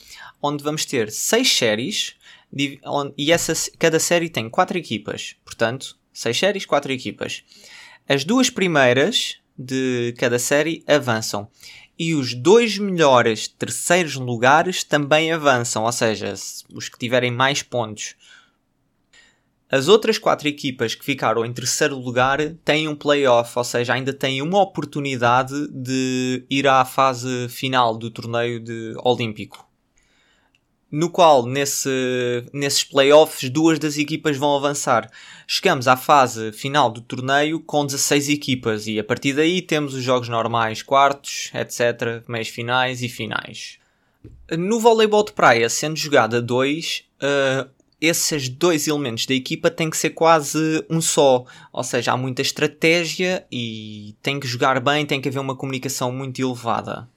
onde 0.42 0.64
vamos 0.64 0.84
ter 0.84 1.10
6 1.10 1.48
séries, 1.48 2.16
e 3.16 3.32
essa, 3.32 3.52
cada 3.78 3.98
série 3.98 4.28
tem 4.28 4.48
quatro 4.48 4.78
equipas. 4.78 5.34
Portanto, 5.44 5.98
seis 6.12 6.38
séries, 6.38 6.64
quatro 6.64 6.92
equipas. 6.92 7.42
As 8.08 8.24
duas 8.24 8.48
primeiras 8.48 9.38
de 9.58 10.14
cada 10.18 10.38
série 10.38 10.84
avançam. 10.86 11.48
E 11.98 12.14
os 12.14 12.34
dois 12.34 12.78
melhores 12.78 13.46
terceiros 13.46 14.14
lugares 14.16 14.82
também 14.82 15.32
avançam, 15.32 15.84
ou 15.84 15.92
seja, 15.92 16.34
os 16.72 16.88
que 16.88 16.98
tiverem 16.98 17.30
mais 17.30 17.62
pontos. 17.62 18.14
As 19.74 19.88
outras 19.88 20.18
quatro 20.18 20.46
equipas 20.46 20.94
que 20.94 21.04
ficaram 21.04 21.44
em 21.44 21.52
terceiro 21.52 21.98
lugar 21.98 22.38
têm 22.64 22.86
um 22.86 22.94
playoff, 22.94 23.58
ou 23.58 23.64
seja, 23.64 23.94
ainda 23.94 24.12
têm 24.12 24.40
uma 24.40 24.62
oportunidade 24.62 25.66
de 25.68 26.44
ir 26.48 26.68
à 26.68 26.84
fase 26.84 27.48
final 27.48 27.96
do 27.96 28.08
torneio 28.08 28.60
de 28.60 28.94
olímpico 29.02 29.66
no 30.92 31.10
qual 31.10 31.44
nesse, 31.44 31.90
nesses 32.52 32.84
playoffs 32.84 33.50
duas 33.50 33.80
das 33.80 33.98
equipas 33.98 34.36
vão 34.36 34.54
avançar. 34.54 35.10
Chegamos 35.44 35.88
à 35.88 35.96
fase 35.96 36.52
final 36.52 36.88
do 36.88 37.00
torneio 37.00 37.58
com 37.58 37.84
16 37.84 38.28
equipas 38.28 38.86
e 38.86 39.00
a 39.00 39.02
partir 39.02 39.32
daí 39.32 39.60
temos 39.60 39.92
os 39.92 40.04
jogos 40.04 40.28
normais, 40.28 40.84
quartos, 40.84 41.50
etc., 41.52 42.22
meios 42.28 42.46
finais 42.46 43.02
e 43.02 43.08
finais. 43.08 43.80
No 44.56 44.78
voleibol 44.78 45.24
de 45.24 45.32
praia, 45.32 45.68
sendo 45.68 45.96
jogado 45.96 46.36
a 46.36 46.40
dois, 46.40 47.02
uh, 47.20 47.68
esses 48.06 48.48
dois 48.48 48.86
elementos 48.86 49.26
da 49.26 49.34
equipa 49.34 49.70
têm 49.70 49.90
que 49.90 49.96
ser 49.96 50.10
quase 50.10 50.84
um 50.88 51.00
só. 51.00 51.44
Ou 51.72 51.84
seja, 51.84 52.12
há 52.12 52.16
muita 52.16 52.42
estratégia 52.42 53.46
e 53.50 54.14
tem 54.22 54.38
que 54.38 54.46
jogar 54.46 54.80
bem, 54.80 55.06
tem 55.06 55.20
que 55.20 55.28
haver 55.28 55.40
uma 55.40 55.56
comunicação 55.56 56.12
muito 56.12 56.40
elevada. 56.40 57.08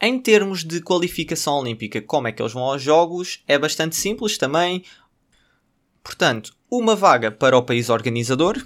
Em 0.00 0.18
termos 0.18 0.64
de 0.64 0.80
qualificação 0.80 1.58
olímpica, 1.58 2.00
como 2.00 2.26
é 2.26 2.32
que 2.32 2.40
eles 2.40 2.52
vão 2.52 2.62
aos 2.62 2.82
Jogos? 2.82 3.42
É 3.46 3.58
bastante 3.58 3.96
simples 3.96 4.38
também. 4.38 4.82
Portanto, 6.02 6.54
uma 6.70 6.96
vaga 6.96 7.30
para 7.30 7.58
o 7.58 7.62
país 7.62 7.90
organizador, 7.90 8.64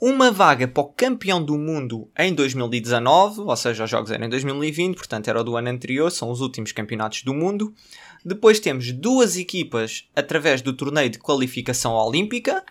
uma 0.00 0.30
vaga 0.30 0.66
para 0.66 0.82
o 0.82 0.88
campeão 0.88 1.44
do 1.44 1.58
mundo 1.58 2.08
em 2.18 2.32
2019, 2.32 3.42
ou 3.42 3.56
seja, 3.56 3.84
os 3.84 3.90
Jogos 3.90 4.10
eram 4.10 4.26
em 4.26 4.30
2020, 4.30 4.96
portanto 4.96 5.28
era 5.28 5.40
o 5.40 5.44
do 5.44 5.56
ano 5.56 5.68
anterior, 5.68 6.10
são 6.10 6.30
os 6.30 6.40
últimos 6.40 6.72
campeonatos 6.72 7.22
do 7.22 7.34
mundo. 7.34 7.74
Depois 8.24 8.58
temos 8.58 8.92
duas 8.92 9.36
equipas 9.36 10.08
através 10.16 10.62
do 10.62 10.72
torneio 10.72 11.10
de 11.10 11.18
qualificação 11.18 11.92
olímpica. 11.92 12.64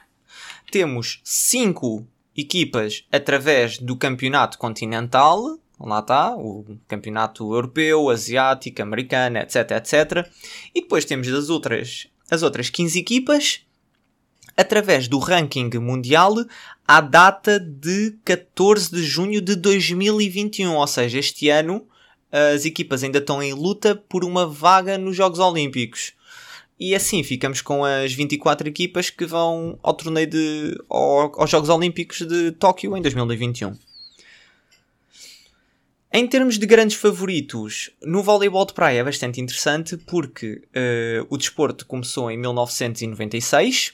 Temos 0.72 1.22
cinco 1.24 2.08
equipas 2.36 3.06
através 3.12 3.78
do 3.78 3.96
campeonato 3.96 4.58
continental 4.58 5.60
lá 5.88 6.00
está, 6.00 6.36
o 6.36 6.78
campeonato 6.88 7.54
europeu, 7.54 8.10
asiático, 8.10 8.82
americano, 8.82 9.38
etc, 9.38 9.72
etc. 9.72 10.28
E 10.74 10.82
depois 10.82 11.06
temos 11.06 11.28
as 11.30 11.50
outras, 11.50 12.08
as 12.30 12.44
outras 12.44 12.70
15 12.70 13.00
equipas, 13.00 13.66
através 14.60 15.08
do 15.08 15.20
ranking 15.20 15.70
mundial, 15.80 16.36
à 16.86 17.00
data 17.00 17.58
de 17.58 18.18
14 18.26 18.92
de 18.92 19.02
junho 19.02 19.40
de 19.40 19.56
2021, 19.56 20.76
ou 20.76 20.88
seja, 20.88 21.18
este 21.18 21.50
ano 21.50 21.88
as 22.30 22.66
equipas 22.66 23.02
ainda 23.02 23.20
estão 23.20 23.42
em 23.42 23.54
luta 23.54 23.96
por 23.96 24.24
uma 24.26 24.46
vaga 24.46 24.98
nos 24.98 25.16
Jogos 25.16 25.40
Olímpicos. 25.40 26.14
E 26.78 26.94
assim 26.94 27.24
ficamos 27.24 27.62
com 27.62 27.86
as 27.86 28.14
24 28.14 28.68
equipas 28.68 29.10
que 29.10 29.26
vão 29.26 29.80
ao 29.82 29.94
torneio 29.94 30.28
de, 30.28 30.78
ao, 30.90 31.42
aos 31.42 31.50
Jogos 31.50 31.70
Olímpicos 31.70 32.20
de 32.20 32.52
Tóquio 32.52 32.96
em 32.98 33.02
2021. 33.02 33.78
Em 36.12 36.28
termos 36.28 36.58
de 36.58 36.66
grandes 36.66 36.98
favoritos, 36.98 37.92
no 38.02 38.22
voleibol 38.24 38.66
de 38.66 38.74
praia 38.74 39.00
é 39.00 39.04
bastante 39.04 39.40
interessante 39.40 39.96
porque 39.96 40.64
uh, 40.70 41.28
o 41.30 41.38
desporto 41.38 41.86
começou 41.86 42.30
em 42.30 42.38
1996 42.38 43.94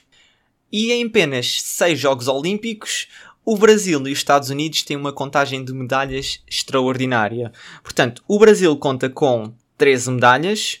e 0.72 0.92
em 0.92 1.06
apenas 1.06 1.62
6 1.62 1.98
Jogos 1.98 2.28
Olímpicos 2.28 3.08
o 3.44 3.56
Brasil 3.56 4.00
e 4.08 4.12
os 4.12 4.18
Estados 4.18 4.50
Unidos 4.50 4.82
têm 4.82 4.96
uma 4.96 5.12
contagem 5.12 5.64
de 5.64 5.72
medalhas 5.72 6.42
extraordinária. 6.50 7.52
Portanto, 7.80 8.20
o 8.26 8.40
Brasil 8.40 8.76
conta 8.76 9.08
com 9.08 9.54
13 9.78 10.10
medalhas 10.10 10.80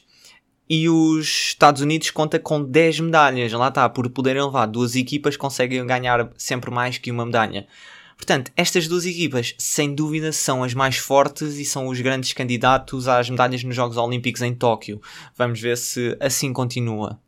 e 0.68 0.88
os 0.88 1.28
Estados 1.28 1.80
Unidos 1.80 2.10
conta 2.10 2.40
com 2.40 2.60
10 2.60 3.00
medalhas. 3.00 3.52
Lá 3.52 3.68
está, 3.68 3.88
por 3.88 4.10
poderem 4.10 4.42
levar 4.42 4.66
duas 4.66 4.96
equipas 4.96 5.36
conseguem 5.36 5.86
ganhar 5.86 6.28
sempre 6.36 6.72
mais 6.72 6.98
que 6.98 7.12
uma 7.12 7.24
medalha. 7.24 7.68
Portanto, 8.16 8.50
estas 8.56 8.88
duas 8.88 9.06
equipas, 9.06 9.54
sem 9.58 9.94
dúvida, 9.94 10.32
são 10.32 10.64
as 10.64 10.74
mais 10.74 10.96
fortes 10.96 11.58
e 11.58 11.64
são 11.64 11.86
os 11.86 12.00
grandes 12.00 12.32
candidatos 12.32 13.06
às 13.06 13.30
medalhas 13.30 13.62
nos 13.62 13.76
Jogos 13.76 13.96
Olímpicos 13.96 14.42
em 14.42 14.52
Tóquio. 14.52 15.00
Vamos 15.36 15.60
ver 15.60 15.76
se 15.78 16.16
assim 16.18 16.52
continua. 16.52 17.20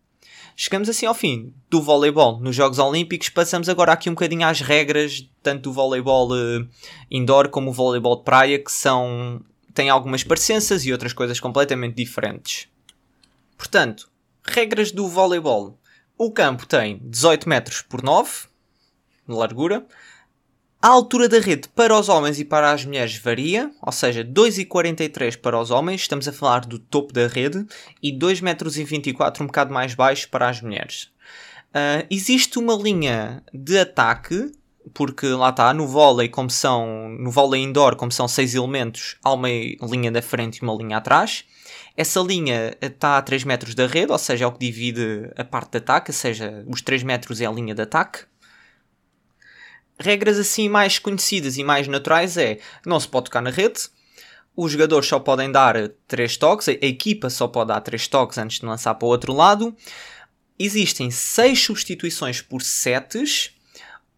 Chegamos 0.61 0.89
assim 0.89 1.07
ao 1.07 1.15
fim 1.15 1.55
do 1.71 1.81
voleibol 1.81 2.41
nos 2.41 2.57
Jogos 2.57 2.81
Olímpicos. 2.81 3.29
Passamos 3.29 3.69
agora 3.69 3.93
aqui 3.93 4.11
um 4.11 4.15
bocadinho 4.15 4.45
às 4.45 4.61
regras, 4.61 5.25
tanto 5.41 5.71
do 5.71 5.73
voleibol 5.73 6.33
uh, 6.33 6.69
indoor 7.09 7.49
como 7.49 7.71
o 7.71 7.73
voleibol 7.73 8.17
de 8.17 8.25
praia, 8.25 8.59
que 8.59 8.73
são 8.73 9.41
têm 9.73 9.89
algumas 9.89 10.25
parecenças 10.25 10.85
e 10.85 10.91
outras 10.91 11.13
coisas 11.13 11.39
completamente 11.39 11.95
diferentes. 11.95 12.69
Portanto, 13.57 14.11
regras 14.43 14.91
do 14.91 15.07
voleibol. 15.07 15.79
O 16.19 16.33
campo 16.33 16.67
tem 16.67 16.99
18 17.05 17.49
metros 17.49 17.81
por 17.81 18.03
9 18.03 18.49
de 19.29 19.35
largura. 19.37 19.87
A 20.81 20.87
altura 20.87 21.29
da 21.29 21.41
rede 21.41 21.69
para 21.75 21.99
os 21.99 22.09
homens 22.09 22.39
e 22.39 22.45
para 22.45 22.71
as 22.71 22.85
mulheres 22.85 23.17
varia, 23.19 23.69
ou 23.83 23.91
seja, 23.91 24.25
2,43 24.25 25.37
para 25.37 25.59
os 25.59 25.73
homens, 25.73 26.03
estamos 26.03 26.29
a 26.29 26.33
falar 26.33 26.61
do 26.61 26.79
topo 26.79 27.13
da 27.13 27.27
rede, 27.27 27.67
e 28.01 28.17
2,24 28.17 29.39
m 29.39 29.43
um 29.43 29.47
bocado 29.47 29.75
mais 29.75 29.95
baixo 29.95 30.29
para 30.29 30.49
as 30.49 30.63
mulheres. 30.63 31.11
Uh, 31.71 32.07
existe 32.09 32.61
uma 32.61 32.75
linha 32.75 33.43
de 33.53 33.77
ataque, 33.77 34.53
porque 34.95 35.27
lá 35.27 35.49
está, 35.49 35.75
no 35.75 35.85
vôlei, 35.85 36.29
como 36.29 36.49
são, 36.49 37.09
no 37.09 37.33
vôlei 37.33 37.61
indoor, 37.61 37.97
como 37.97 38.13
são 38.13 38.29
seis 38.29 38.55
elementos, 38.55 39.17
há 39.25 39.33
uma 39.33 39.49
linha 39.49 40.13
da 40.13 40.23
frente 40.23 40.59
e 40.59 40.63
uma 40.63 40.77
linha 40.77 40.99
atrás. 40.99 41.45
Essa 41.97 42.21
linha 42.21 42.77
está 42.81 43.19
a 43.19 43.23
3 43.23 43.43
metros 43.43 43.75
da 43.75 43.89
rede, 43.89 44.13
ou 44.13 44.19
seja, 44.19 44.45
é 44.45 44.47
o 44.47 44.53
que 44.53 44.61
divide 44.61 45.29
a 45.37 45.43
parte 45.43 45.73
de 45.73 45.79
ataque, 45.79 46.13
ou 46.13 46.15
seja, 46.15 46.65
os 46.69 46.81
3 46.83 47.03
metros 47.03 47.41
é 47.41 47.47
a 47.47 47.51
linha 47.51 47.75
de 47.75 47.83
ataque 47.83 48.21
regras 49.99 50.39
assim 50.39 50.69
mais 50.69 50.99
conhecidas 50.99 51.57
e 51.57 51.65
mais 51.65 51.89
naturais 51.89 52.37
é 52.37 52.59
não 52.87 52.99
se 52.99 53.09
pode 53.09 53.27
tocar 53.27 53.43
na 53.43 53.51
rede, 53.51 53.89
os 54.57 54.73
jogadores 54.73 55.09
só 55.09 55.21
podem 55.21 55.53
dar 55.53 55.89
3 56.09 56.37
toques, 56.37 56.69
a 56.69 56.73
equipa 56.73 57.31
só 57.31 57.47
pode 57.47 57.69
dar 57.69 57.81
3 57.81 58.09
toques 58.09 58.39
antes 58.39 58.59
de 58.59 58.67
lançar 58.67 58.93
para 58.95 59.07
o 59.07 59.09
outro 59.09 59.33
lado. 59.33 59.77
Existem 60.59 61.13
6 61.13 61.63
substituições 61.63 62.43
por 62.43 62.61
sets. 62.61 63.53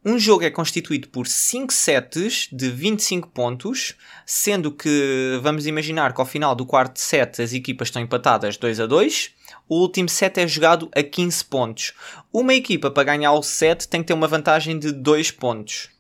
Um 0.03 0.19
jogo 0.19 0.45
é 0.45 0.51
constituído 0.51 1.09
por 1.09 1.27
5 1.27 1.71
sets 1.71 2.49
de 2.51 2.71
25 2.71 3.29
pontos, 3.29 3.95
sendo 4.25 4.73
que 4.73 5.39
vamos 5.43 5.67
imaginar 5.67 6.15
que 6.15 6.21
ao 6.23 6.27
final 6.27 6.55
do 6.55 6.65
quarto 6.65 6.99
set 6.99 7.43
as 7.43 7.53
equipas 7.53 7.89
estão 7.89 8.01
empatadas 8.01 8.57
2 8.57 8.81
a 8.81 8.87
2. 8.87 9.35
O 9.69 9.77
último 9.77 10.09
set 10.09 10.39
é 10.39 10.49
jogado 10.49 10.89
a 10.97 11.03
15 11.03 11.45
pontos. 11.45 11.93
Uma 12.33 12.55
equipa 12.55 12.91
para 12.91 13.05
ganhar 13.05 13.33
o 13.33 13.43
set 13.43 13.87
tem 13.89 14.01
que 14.01 14.07
ter 14.07 14.15
uma 14.15 14.27
vantagem 14.27 14.79
de 14.79 14.91
2 14.91 15.33
pontos. 15.33 15.91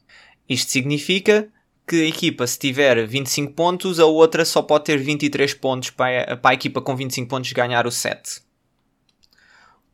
Isto 0.49 0.71
significa 0.71 1.49
que 1.87 2.02
a 2.02 2.09
equipa, 2.09 2.47
se 2.47 2.59
tiver 2.59 3.07
25 3.07 3.52
pontos, 3.52 4.00
a 4.00 4.07
outra 4.07 4.47
só 4.47 4.62
pode 4.62 4.85
ter 4.85 4.97
23 4.97 5.52
pontos 5.54 5.90
para 5.90 6.23
a, 6.23 6.37
para 6.38 6.52
a 6.52 6.54
equipa 6.54 6.80
com 6.80 6.97
25 6.97 7.28
pontos 7.28 7.52
ganhar 7.52 7.87
o 7.87 7.90
set. 7.90 8.40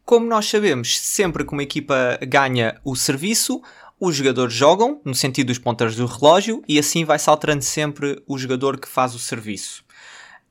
Como 0.04 0.24
nós 0.24 0.46
sabemos, 0.46 0.96
sempre 1.00 1.44
que 1.44 1.52
uma 1.52 1.64
equipa 1.64 2.16
ganha 2.22 2.80
o 2.84 2.94
serviço, 2.94 3.60
os 3.98 4.16
jogadores 4.16 4.54
jogam, 4.54 5.00
no 5.04 5.14
sentido 5.14 5.48
dos 5.48 5.58
ponteiros 5.58 5.96
do 5.96 6.06
relógio, 6.06 6.62
e 6.68 6.78
assim 6.78 7.04
vai-se 7.04 7.28
alterando 7.30 7.64
sempre 7.64 8.22
o 8.26 8.36
jogador 8.38 8.78
que 8.78 8.88
faz 8.88 9.14
o 9.14 9.18
serviço. 9.18 9.84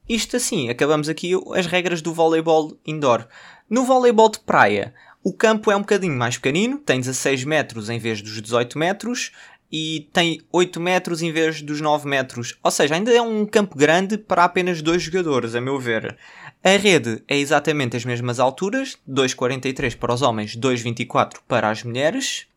Isto 0.07 0.37
assim, 0.37 0.69
acabamos 0.69 1.09
aqui 1.09 1.31
as 1.55 1.65
regras 1.65 2.01
do 2.01 2.13
voleibol 2.13 2.77
indoor. 2.85 3.27
No 3.69 3.83
voleibol 3.83 4.29
de 4.29 4.39
praia, 4.39 4.93
o 5.23 5.33
campo 5.33 5.71
é 5.71 5.75
um 5.75 5.79
bocadinho 5.79 6.15
mais 6.15 6.37
pequenino, 6.37 6.77
tem 6.77 6.99
16 6.99 7.43
metros 7.43 7.89
em 7.89 7.97
vez 7.97 8.21
dos 8.21 8.39
18 8.39 8.77
metros 8.77 9.31
e 9.71 10.07
tem 10.13 10.41
8 10.51 10.79
metros 10.79 11.21
em 11.23 11.31
vez 11.31 11.61
dos 11.61 11.81
9 11.81 12.07
metros. 12.07 12.57
Ou 12.63 12.69
seja, 12.69 12.93
ainda 12.93 13.11
é 13.11 13.21
um 13.21 13.45
campo 13.45 13.75
grande 13.75 14.17
para 14.17 14.43
apenas 14.43 14.81
dois 14.81 15.01
jogadores, 15.01 15.55
a 15.55 15.61
meu 15.61 15.79
ver. 15.79 16.15
A 16.63 16.77
rede 16.77 17.23
é 17.27 17.37
exatamente 17.37 17.97
as 17.97 18.05
mesmas 18.05 18.39
alturas, 18.39 18.97
2,43 19.09 19.97
para 19.97 20.13
os 20.13 20.21
homens, 20.21 20.55
2,24 20.55 21.39
para 21.47 21.69
as 21.69 21.83
mulheres. 21.83 22.47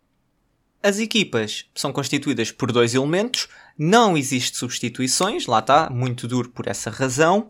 As 0.83 0.99
equipas 1.01 1.67
são 1.75 1.93
constituídas 1.93 2.53
por 2.53 2.71
dois 2.71 2.95
elementos, 2.95 3.49
não 3.77 4.17
existe 4.17 4.57
substituições, 4.57 5.47
lá 5.47 5.59
está, 5.59 5.91
muito 5.91 6.29
duro 6.29 6.51
por 6.51 6.69
essa 6.69 6.89
razão, 6.89 7.49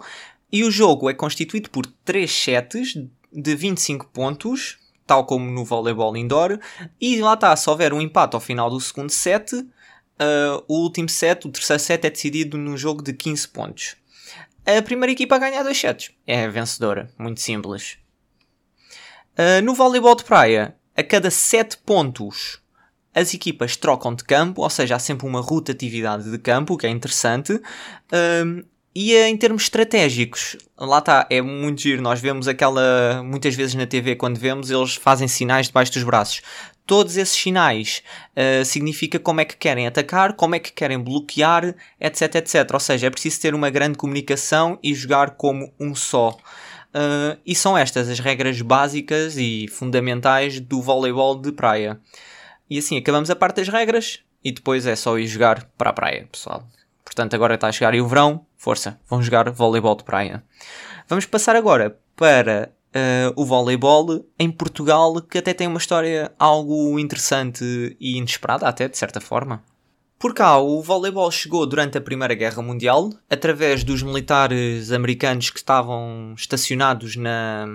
e 0.51 0.65
o 0.65 0.71
jogo 0.71 1.11
é 1.11 1.15
constituído 1.15 1.69
por 1.69 1.85
três 2.05 2.33
sets 2.33 2.95
de 3.31 3.55
25 3.55 4.07
pontos, 4.07 4.79
tal 5.07 5.27
como 5.27 5.51
no 5.51 5.63
voleibol 5.63 6.17
indoor, 6.17 6.59
e 6.99 7.21
lá 7.21 7.35
está, 7.35 7.55
se 7.55 7.69
houver 7.69 7.93
um 7.93 8.01
empate 8.01 8.35
ao 8.35 8.41
final 8.41 8.71
do 8.71 8.81
segundo 8.81 9.11
set, 9.11 9.55
uh, 9.55 10.65
o 10.67 10.83
último 10.83 11.09
set, 11.09 11.47
o 11.47 11.51
terceiro 11.51 11.83
set 11.83 12.07
é 12.07 12.11
decidido 12.11 12.57
num 12.57 12.79
jogo 12.79 13.03
de 13.03 13.13
15 13.13 13.49
pontos. 13.49 13.97
A 14.65 14.83
primeira 14.83 15.13
equipa 15.13 15.37
a 15.37 15.39
ganhar 15.39 15.63
dois 15.63 15.79
sets. 15.79 16.11
É 16.27 16.45
a 16.45 16.49
vencedora, 16.51 17.11
muito 17.19 17.41
simples. 17.41 17.99
Uh, 19.33 19.63
no 19.63 19.75
voleibol 19.75 20.15
de 20.15 20.25
praia, 20.25 20.77
a 20.97 21.03
cada 21.03 21.31
7 21.31 21.79
pontos 21.79 22.61
as 23.19 23.35
equipas 23.35 23.77
trocam 23.77 24.15
de 24.15 24.25
campo, 24.25 24.63
ou 24.63 24.71
seja, 24.71 24.97
há 24.97 24.99
sempre 24.99 25.27
uma 25.27 25.41
rotatividade 25.41 26.31
de 26.31 26.39
campo, 26.39 26.77
que 26.77 26.87
é 26.87 26.91
interessante. 26.91 27.61
Um, 28.13 28.63
e 28.95 29.15
em 29.15 29.37
termos 29.37 29.65
estratégicos, 29.65 30.57
lá 30.77 30.99
está, 30.99 31.27
é 31.31 31.41
muito 31.41 31.83
giro. 31.83 32.03
Nós 32.03 32.21
vemos 32.21 32.49
aquela, 32.49 33.23
muitas 33.23 33.55
vezes 33.55 33.75
na 33.75 33.87
TV, 33.87 34.17
quando 34.17 34.39
vemos, 34.39 34.71
eles 34.71 34.95
fazem 34.97 35.29
sinais 35.29 35.67
debaixo 35.67 35.93
dos 35.93 36.03
braços. 36.03 36.43
Todos 36.87 37.17
esses 37.17 37.37
sinais 37.37 38.03
uh, 38.35 38.65
significa 38.65 39.19
como 39.19 39.41
é 39.41 39.45
que 39.45 39.57
querem 39.57 39.87
atacar, 39.87 40.33
como 40.33 40.55
é 40.55 40.59
que 40.59 40.73
querem 40.73 40.99
bloquear, 40.99 41.75
etc, 42.01 42.37
etc. 42.37 42.71
Ou 42.73 42.81
seja, 42.81 43.07
é 43.07 43.11
preciso 43.11 43.41
ter 43.41 43.55
uma 43.55 43.69
grande 43.69 43.99
comunicação 43.99 44.79
e 44.83 44.95
jogar 44.95 45.33
como 45.33 45.73
um 45.79 45.95
só. 45.95 46.31
Uh, 46.31 47.39
e 47.47 47.55
são 47.55 47.77
estas 47.77 48.09
as 48.09 48.19
regras 48.19 48.61
básicas 48.63 49.37
e 49.37 49.69
fundamentais 49.69 50.59
do 50.59 50.81
voleibol 50.81 51.41
de 51.41 51.53
praia. 51.53 52.01
E 52.71 52.79
assim 52.79 52.97
acabamos 52.97 53.31
a 53.31 53.37
parte 53.37 53.57
das 53.57 53.69
regras 53.69 54.21
e 54.45 54.53
depois 54.53 54.87
é 54.87 54.95
só 54.95 55.19
ir 55.19 55.27
jogar 55.27 55.65
para 55.77 55.91
a 55.91 55.93
praia, 55.93 56.29
pessoal. 56.31 56.67
Portanto, 57.05 57.35
agora 57.35 57.55
está 57.55 57.69
a 57.69 57.73
chegar 57.73 57.95
aí 57.95 58.01
o 58.01 58.07
verão, 58.07 58.45
força, 58.57 59.01
vão 59.09 59.23
jogar 59.23 59.51
voleibol 59.51 59.97
de 59.97 60.05
praia. 60.05 60.45
Vamos 61.09 61.25
passar 61.25 61.57
agora 61.57 61.99
para 62.15 62.71
uh, 62.89 63.33
o 63.41 63.45
voleibol 63.45 64.27
em 64.39 64.51
Portugal, 64.51 65.21
que 65.23 65.39
até 65.39 65.55
tem 65.55 65.67
uma 65.67 65.79
história 65.79 66.31
algo 66.39 66.99
interessante 66.99 67.97
e 67.99 68.19
inesperada, 68.19 68.69
até 68.69 68.89
de 68.89 68.99
certa 68.99 69.21
forma. 69.21 69.63
Por 70.19 70.35
cá, 70.35 70.59
o 70.59 70.83
voleibol 70.83 71.31
chegou 71.31 71.65
durante 71.65 71.97
a 71.97 72.01
Primeira 72.01 72.35
Guerra 72.35 72.61
Mundial, 72.61 73.11
através 73.31 73.85
dos 73.85 74.03
militares 74.03 74.91
americanos 74.91 75.49
que 75.49 75.59
estavam 75.59 76.35
estacionados 76.37 77.15
na, 77.15 77.67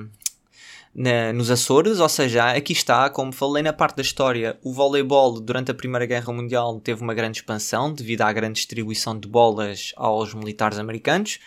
na, 0.95 1.33
nos 1.33 1.49
Açores, 1.49 1.99
ou 1.99 2.07
seja, 2.07 2.51
aqui 2.51 2.73
está, 2.73 3.09
como 3.09 3.31
falei 3.31 3.63
na 3.63 3.73
parte 3.73 3.95
da 3.95 4.01
história, 4.01 4.59
o 4.63 4.71
voleibol 4.71 5.39
durante 5.39 5.71
a 5.71 5.73
Primeira 5.73 6.05
Guerra 6.05 6.31
Mundial 6.31 6.79
teve 6.79 7.01
uma 7.01 7.13
grande 7.15 7.39
expansão 7.39 7.91
devido 7.91 8.21
à 8.21 8.31
grande 8.31 8.55
distribuição 8.55 9.17
de 9.17 9.27
bolas 9.27 9.91
aos 9.95 10.33
militares 10.33 10.77
americanos. 10.77 11.39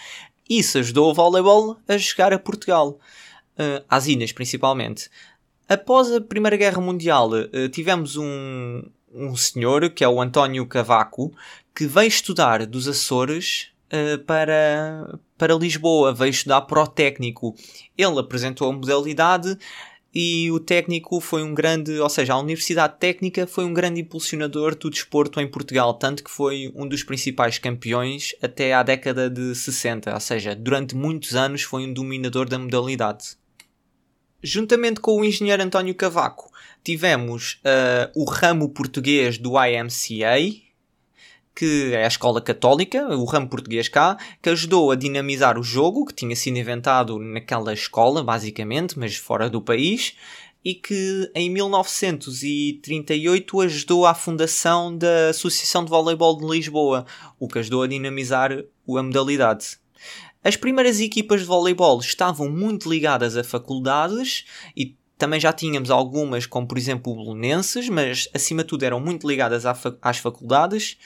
Isso 0.48 0.78
ajudou 0.78 1.10
o 1.10 1.14
voleibol 1.14 1.76
a 1.86 1.96
chegar 1.96 2.32
a 2.32 2.38
Portugal, 2.38 2.98
uh, 3.58 3.84
às 3.88 4.08
ilhas 4.08 4.32
principalmente. 4.32 5.08
Após 5.68 6.12
a 6.12 6.20
Primeira 6.20 6.56
Guerra 6.56 6.80
Mundial, 6.80 7.30
uh, 7.30 7.68
tivemos 7.68 8.16
um, 8.16 8.82
um 9.14 9.36
senhor, 9.36 9.90
que 9.90 10.02
é 10.02 10.08
o 10.08 10.20
António 10.20 10.66
Cavaco, 10.66 11.32
que 11.74 11.86
veio 11.86 12.08
estudar 12.08 12.66
dos 12.66 12.88
Açores 12.88 13.68
uh, 13.92 14.18
para, 14.24 15.18
para 15.36 15.54
Lisboa, 15.54 16.12
veio 16.12 16.30
estudar 16.30 16.62
para 16.62 16.82
o 16.82 16.86
técnico. 16.86 17.54
Ele 17.96 18.18
apresentou 18.18 18.68
a 18.68 18.72
modalidade 18.72 19.58
e 20.18 20.50
o 20.50 20.58
técnico 20.58 21.20
foi 21.20 21.42
um 21.42 21.52
grande, 21.52 22.00
ou 22.00 22.08
seja, 22.08 22.32
a 22.32 22.38
Universidade 22.38 22.94
Técnica 22.98 23.46
foi 23.46 23.66
um 23.66 23.74
grande 23.74 24.00
impulsionador 24.00 24.74
do 24.74 24.88
desporto 24.88 25.38
em 25.42 25.46
Portugal, 25.46 25.92
tanto 25.92 26.24
que 26.24 26.30
foi 26.30 26.72
um 26.74 26.88
dos 26.88 27.04
principais 27.04 27.58
campeões 27.58 28.34
até 28.40 28.72
à 28.72 28.82
década 28.82 29.28
de 29.28 29.54
60, 29.54 30.14
ou 30.14 30.20
seja, 30.20 30.56
durante 30.56 30.96
muitos 30.96 31.36
anos 31.36 31.60
foi 31.60 31.84
um 31.84 31.92
dominador 31.92 32.48
da 32.48 32.58
modalidade. 32.58 33.36
Juntamente 34.42 35.00
com 35.00 35.20
o 35.20 35.24
engenheiro 35.24 35.62
António 35.62 35.94
Cavaco, 35.94 36.50
tivemos 36.82 37.60
uh, 37.64 38.10
o 38.14 38.24
ramo 38.24 38.70
português 38.70 39.36
do 39.36 39.52
IMCA, 39.62 40.38
que 41.56 41.92
é 41.94 42.04
a 42.04 42.08
escola 42.08 42.40
católica, 42.42 43.08
o 43.16 43.24
ramo 43.24 43.48
português 43.48 43.88
cá, 43.88 44.18
que 44.42 44.50
ajudou 44.50 44.90
a 44.90 44.94
dinamizar 44.94 45.58
o 45.58 45.62
jogo, 45.62 46.04
que 46.04 46.12
tinha 46.12 46.36
sido 46.36 46.58
inventado 46.58 47.18
naquela 47.18 47.72
escola, 47.72 48.22
basicamente, 48.22 48.98
mas 48.98 49.16
fora 49.16 49.48
do 49.48 49.62
país, 49.62 50.14
e 50.62 50.74
que 50.74 51.30
em 51.34 51.48
1938 51.48 53.60
ajudou 53.62 54.04
à 54.04 54.12
fundação 54.12 54.94
da 54.94 55.30
Associação 55.30 55.82
de 55.82 55.90
Voleibol 55.90 56.36
de 56.36 56.46
Lisboa, 56.46 57.06
o 57.40 57.48
que 57.48 57.60
ajudou 57.60 57.84
a 57.84 57.86
dinamizar 57.86 58.52
a 58.52 59.02
modalidade. 59.02 59.78
As 60.44 60.56
primeiras 60.56 61.00
equipas 61.00 61.40
de 61.40 61.46
voleibol 61.46 62.00
estavam 62.00 62.50
muito 62.50 62.90
ligadas 62.90 63.34
a 63.34 63.42
faculdades 63.42 64.44
e 64.76 64.94
também 65.16 65.40
já 65.40 65.50
tínhamos 65.52 65.90
algumas, 65.90 66.44
como 66.44 66.68
por 66.68 66.76
exemplo 66.76 67.12
o 67.12 67.16
Belenenses, 67.16 67.88
mas 67.88 68.28
acima 68.34 68.62
de 68.62 68.68
tudo 68.68 68.82
eram 68.82 69.00
muito 69.00 69.26
ligadas 69.26 69.64
às 70.02 70.18
faculdades 70.18 70.98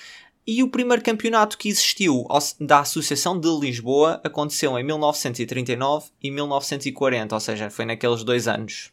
e 0.51 0.65
o 0.65 0.69
primeiro 0.69 1.01
campeonato 1.01 1.57
que 1.57 1.69
existiu 1.69 2.27
da 2.59 2.81
Associação 2.81 3.39
de 3.39 3.49
Lisboa 3.49 4.21
aconteceu 4.25 4.77
em 4.77 4.83
1939 4.83 6.09
e 6.21 6.29
1940, 6.29 7.33
ou 7.33 7.41
seja, 7.41 7.71
foi 7.71 7.85
naqueles 7.85 8.25
dois 8.25 8.49
anos. 8.49 8.91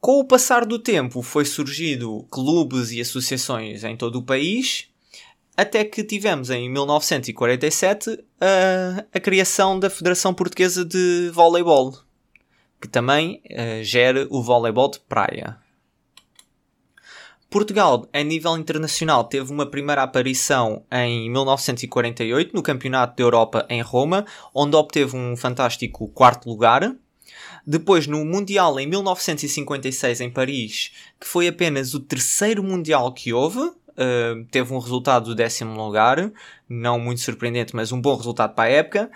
Com 0.00 0.20
o 0.20 0.24
passar 0.24 0.64
do 0.64 0.78
tempo 0.78 1.22
foi 1.22 1.44
surgindo 1.44 2.24
clubes 2.30 2.92
e 2.92 3.00
associações 3.00 3.82
em 3.82 3.96
todo 3.96 4.20
o 4.20 4.22
país, 4.22 4.86
até 5.56 5.84
que 5.84 6.04
tivemos 6.04 6.50
em 6.50 6.70
1947 6.70 8.24
a, 8.40 9.04
a 9.12 9.18
criação 9.18 9.76
da 9.76 9.90
Federação 9.90 10.32
Portuguesa 10.32 10.84
de 10.84 11.30
Voleibol, 11.32 11.98
que 12.80 12.86
também 12.86 13.42
uh, 13.50 13.82
gera 13.82 14.28
o 14.30 14.40
voleibol 14.40 14.88
de 14.88 15.00
praia. 15.00 15.63
Portugal, 17.54 18.08
a 18.12 18.20
nível 18.20 18.58
internacional, 18.58 19.22
teve 19.22 19.52
uma 19.52 19.64
primeira 19.64 20.02
aparição 20.02 20.82
em 20.90 21.30
1948 21.30 22.52
no 22.52 22.60
Campeonato 22.60 23.16
da 23.16 23.22
Europa 23.22 23.64
em 23.70 23.80
Roma, 23.80 24.26
onde 24.52 24.74
obteve 24.74 25.16
um 25.16 25.36
fantástico 25.36 26.08
quarto 26.08 26.48
lugar. 26.48 26.92
Depois, 27.64 28.08
no 28.08 28.24
Mundial 28.24 28.80
em 28.80 28.88
1956 28.88 30.20
em 30.20 30.30
Paris, 30.30 30.90
que 31.20 31.28
foi 31.28 31.46
apenas 31.46 31.94
o 31.94 32.00
terceiro 32.00 32.60
Mundial 32.60 33.12
que 33.12 33.32
houve, 33.32 33.60
uh, 33.60 34.44
teve 34.50 34.74
um 34.74 34.78
resultado 34.80 35.26
do 35.26 35.34
décimo 35.36 35.80
lugar, 35.80 36.32
não 36.68 36.98
muito 36.98 37.20
surpreendente, 37.20 37.76
mas 37.76 37.92
um 37.92 38.00
bom 38.00 38.16
resultado 38.16 38.52
para 38.56 38.64
a 38.64 38.72
época. 38.72 39.08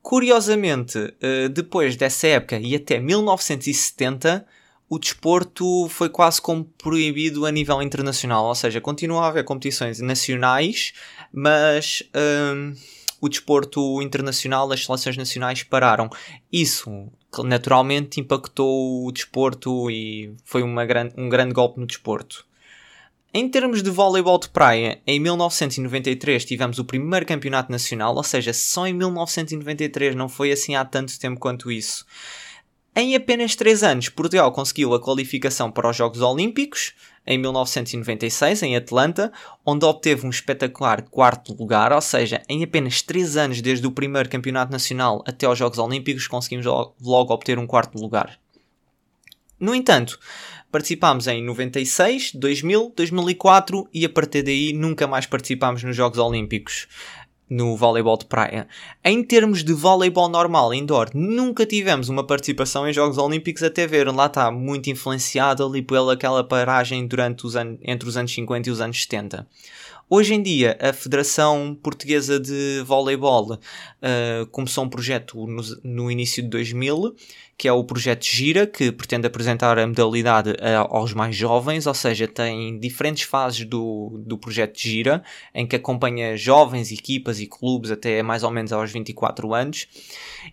Curiosamente, 0.00 0.98
uh, 0.98 1.48
depois 1.48 1.96
dessa 1.96 2.28
época 2.28 2.60
e 2.60 2.76
até 2.76 3.00
1970, 3.00 4.46
o 4.92 4.98
desporto 4.98 5.88
foi 5.88 6.10
quase 6.10 6.38
como 6.38 6.64
proibido 6.64 7.46
a 7.46 7.50
nível 7.50 7.80
internacional, 7.80 8.44
ou 8.44 8.54
seja, 8.54 8.78
continua 8.78 9.24
a 9.24 9.28
haver 9.28 9.42
competições 9.42 10.00
nacionais, 10.00 10.92
mas 11.32 12.02
hum, 12.14 12.74
o 13.18 13.26
desporto 13.26 14.02
internacional, 14.02 14.70
as 14.70 14.84
seleções 14.84 15.16
nacionais 15.16 15.62
pararam. 15.62 16.10
Isso 16.52 17.10
naturalmente 17.42 18.20
impactou 18.20 19.06
o 19.06 19.10
desporto 19.10 19.90
e 19.90 20.34
foi 20.44 20.62
uma 20.62 20.82
um 21.16 21.30
grande 21.30 21.54
golpe 21.54 21.80
no 21.80 21.86
desporto. 21.86 22.44
Em 23.32 23.48
termos 23.48 23.82
de 23.82 23.88
voleibol 23.88 24.38
de 24.38 24.50
praia, 24.50 25.00
em 25.06 25.18
1993 25.18 26.44
tivemos 26.44 26.78
o 26.78 26.84
primeiro 26.84 27.24
campeonato 27.24 27.72
nacional, 27.72 28.14
ou 28.14 28.22
seja, 28.22 28.52
só 28.52 28.86
em 28.86 28.92
1993, 28.92 30.14
não 30.14 30.28
foi 30.28 30.52
assim 30.52 30.74
há 30.74 30.84
tanto 30.84 31.18
tempo 31.18 31.40
quanto 31.40 31.72
isso. 31.72 32.04
Em 32.94 33.16
apenas 33.16 33.56
3 33.56 33.82
anos, 33.84 34.08
Portugal 34.10 34.52
conseguiu 34.52 34.92
a 34.92 35.00
qualificação 35.00 35.70
para 35.72 35.88
os 35.88 35.96
Jogos 35.96 36.20
Olímpicos, 36.20 36.92
em 37.26 37.38
1996, 37.38 38.62
em 38.62 38.76
Atlanta, 38.76 39.32
onde 39.64 39.86
obteve 39.86 40.26
um 40.26 40.30
espetacular 40.30 41.02
quarto 41.08 41.54
lugar, 41.54 41.90
ou 41.90 42.02
seja, 42.02 42.42
em 42.50 42.62
apenas 42.62 43.00
3 43.00 43.38
anos 43.38 43.62
desde 43.62 43.86
o 43.86 43.92
primeiro 43.92 44.28
campeonato 44.28 44.70
nacional 44.70 45.24
até 45.26 45.46
aos 45.46 45.56
Jogos 45.56 45.78
Olímpicos, 45.78 46.28
conseguimos 46.28 46.66
logo 46.66 47.32
obter 47.32 47.58
um 47.58 47.66
quarto 47.66 47.98
lugar. 47.98 48.38
No 49.58 49.74
entanto, 49.74 50.18
participámos 50.70 51.26
em 51.28 51.42
96, 51.42 52.32
2000, 52.34 52.92
2004 52.94 53.88
e 53.94 54.04
a 54.04 54.08
partir 54.10 54.42
daí 54.42 54.74
nunca 54.74 55.06
mais 55.06 55.24
participámos 55.24 55.82
nos 55.82 55.96
Jogos 55.96 56.18
Olímpicos 56.18 56.88
no 57.52 57.76
voleibol 57.76 58.16
de 58.16 58.24
praia. 58.24 58.66
Em 59.04 59.22
termos 59.22 59.62
de 59.62 59.74
voleibol 59.74 60.28
normal, 60.28 60.72
indoor, 60.72 61.10
nunca 61.12 61.66
tivemos 61.66 62.08
uma 62.08 62.26
participação 62.26 62.88
em 62.88 62.92
Jogos 62.94 63.18
Olímpicos 63.18 63.62
até 63.62 63.86
ver. 63.86 64.08
Lá 64.08 64.26
está 64.26 64.50
muito 64.50 64.88
influenciado 64.88 65.64
ali 65.64 65.82
pela 65.82 66.14
aquela 66.14 66.42
paragem 66.42 67.06
durante 67.06 67.46
os 67.46 67.54
entre 67.54 68.08
os 68.08 68.16
anos 68.16 68.32
50 68.32 68.68
e 68.68 68.72
os 68.72 68.80
anos 68.80 69.02
70. 69.02 69.46
Hoje 70.08 70.34
em 70.34 70.42
dia, 70.42 70.76
a 70.80 70.92
Federação 70.92 71.74
Portuguesa 71.82 72.38
de 72.38 72.82
Voleibol 72.84 73.54
uh, 73.54 74.46
começou 74.50 74.84
um 74.84 74.88
projeto 74.88 75.46
no, 75.46 75.62
no, 75.82 76.10
início 76.10 76.42
de 76.42 76.50
2000, 76.50 77.14
que 77.56 77.68
é 77.68 77.72
o 77.72 77.84
projeto 77.84 78.24
Gira, 78.24 78.66
que 78.66 78.90
pretende 78.90 79.26
apresentar 79.26 79.78
a 79.78 79.86
modalidade 79.86 80.50
uh, 80.50 80.86
aos 80.88 81.12
mais 81.12 81.36
jovens, 81.36 81.86
ou 81.86 81.94
seja, 81.94 82.26
tem 82.26 82.78
diferentes 82.78 83.22
fases 83.22 83.64
do, 83.64 84.20
do 84.26 84.36
projeto 84.36 84.78
Gira, 84.78 85.22
em 85.54 85.66
que 85.66 85.76
acompanha 85.76 86.36
jovens, 86.36 86.90
equipas 86.90 87.40
e 87.40 87.46
clubes 87.46 87.90
até 87.90 88.22
mais 88.22 88.42
ou 88.42 88.50
menos 88.50 88.72
aos 88.72 88.90
24 88.90 89.54
anos. 89.54 89.86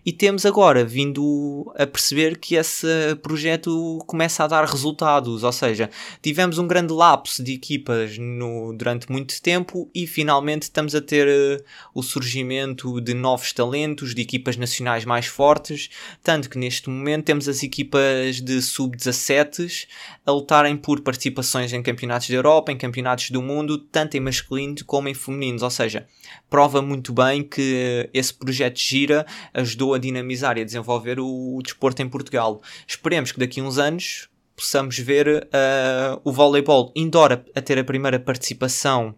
E 0.04 0.12
temos 0.12 0.46
agora 0.46 0.84
vindo 0.84 1.72
a 1.76 1.86
perceber 1.86 2.38
que 2.38 2.54
esse 2.54 2.86
projeto 3.22 3.98
começa 4.06 4.44
a 4.44 4.46
dar 4.46 4.64
resultados, 4.64 5.42
ou 5.42 5.52
seja, 5.52 5.90
tivemos 6.22 6.58
um 6.58 6.66
grande 6.66 6.92
lapso 6.92 7.42
de 7.42 7.54
equipas 7.54 8.18
no, 8.18 8.72
durante 8.76 9.10
muito 9.10 9.40
tempo 9.42 9.90
e 9.94 10.06
finalmente 10.06 10.62
estamos 10.62 10.94
a 10.94 11.00
ter 11.00 11.26
uh, 11.26 11.64
o 11.94 12.02
surgimento 12.02 13.00
de 13.00 13.14
novos 13.14 13.52
talentos, 13.52 14.14
de 14.14 14.22
equipas 14.22 14.56
nacionais 14.56 15.04
mais 15.04 15.26
fortes, 15.26 15.90
tanto 16.22 16.48
que 16.48 16.58
neste 16.58 16.89
momento 16.90 17.24
temos 17.24 17.48
as 17.48 17.62
equipas 17.62 18.40
de 18.40 18.60
sub-17 18.60 19.86
a 20.26 20.30
lutarem 20.30 20.76
por 20.76 21.00
participações 21.00 21.72
em 21.72 21.82
campeonatos 21.82 22.28
da 22.28 22.34
Europa, 22.34 22.72
em 22.72 22.76
campeonatos 22.76 23.30
do 23.30 23.40
mundo, 23.40 23.78
tanto 23.78 24.16
em 24.16 24.20
masculino 24.20 24.76
como 24.84 25.08
em 25.08 25.14
femininos, 25.14 25.62
ou 25.62 25.70
seja, 25.70 26.06
prova 26.48 26.82
muito 26.82 27.12
bem 27.12 27.42
que 27.42 28.08
esse 28.12 28.34
projeto 28.34 28.78
Gira 28.78 29.26
ajudou 29.54 29.94
a 29.94 29.98
dinamizar 29.98 30.58
e 30.58 30.62
a 30.62 30.64
desenvolver 30.64 31.18
o, 31.20 31.60
desporto 31.62 32.02
em 32.02 32.08
Portugal. 32.08 32.60
Esperemos 32.86 33.32
que 33.32 33.38
daqui 33.38 33.60
a 33.60 33.64
uns 33.64 33.78
anos 33.78 34.28
possamos 34.56 34.98
ver 34.98 35.26
uh, 35.28 36.20
o 36.22 36.32
voleibol 36.32 36.92
indoor 36.94 37.32
a, 37.54 37.60
ter 37.62 37.78
a 37.78 37.84
primeira 37.84 38.20
participação 38.20 39.14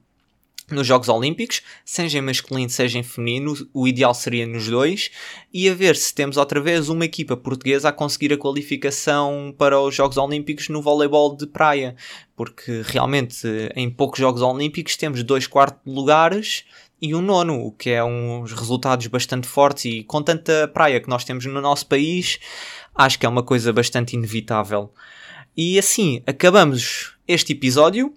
nos 0.70 0.86
Jogos 0.86 1.08
Olímpicos, 1.08 1.62
seja 1.84 2.18
em 2.18 2.22
masculino, 2.22 2.70
seja 2.70 2.98
em 2.98 3.02
feminino, 3.02 3.54
o 3.74 3.86
ideal 3.86 4.14
seria 4.14 4.46
nos 4.46 4.68
dois, 4.68 5.10
e 5.52 5.68
a 5.68 5.74
ver 5.74 5.96
se 5.96 6.14
temos 6.14 6.36
outra 6.36 6.60
vez 6.60 6.88
uma 6.88 7.04
equipa 7.04 7.36
portuguesa 7.36 7.88
a 7.88 7.92
conseguir 7.92 8.32
a 8.32 8.38
qualificação 8.38 9.54
para 9.56 9.80
os 9.80 9.94
Jogos 9.94 10.16
Olímpicos 10.16 10.68
no 10.68 10.80
voleibol 10.80 11.36
de 11.36 11.46
praia, 11.46 11.96
porque 12.36 12.82
realmente 12.84 13.46
em 13.74 13.90
poucos 13.90 14.18
Jogos 14.18 14.42
Olímpicos 14.42 14.96
temos 14.96 15.22
dois 15.22 15.46
quartos 15.46 15.80
lugares 15.86 16.64
e 17.00 17.14
um 17.14 17.20
nono, 17.20 17.66
o 17.66 17.72
que 17.72 17.90
é 17.90 18.04
uns 18.04 18.52
resultados 18.52 19.08
bastante 19.08 19.48
fortes 19.48 19.86
e 19.86 20.04
com 20.04 20.22
tanta 20.22 20.68
praia 20.68 21.00
que 21.00 21.08
nós 21.08 21.24
temos 21.24 21.44
no 21.44 21.60
nosso 21.60 21.86
país, 21.86 22.38
acho 22.94 23.18
que 23.18 23.26
é 23.26 23.28
uma 23.28 23.42
coisa 23.42 23.72
bastante 23.72 24.14
inevitável. 24.14 24.92
E 25.56 25.78
assim, 25.78 26.22
acabamos 26.26 27.16
este 27.26 27.52
episódio 27.52 28.14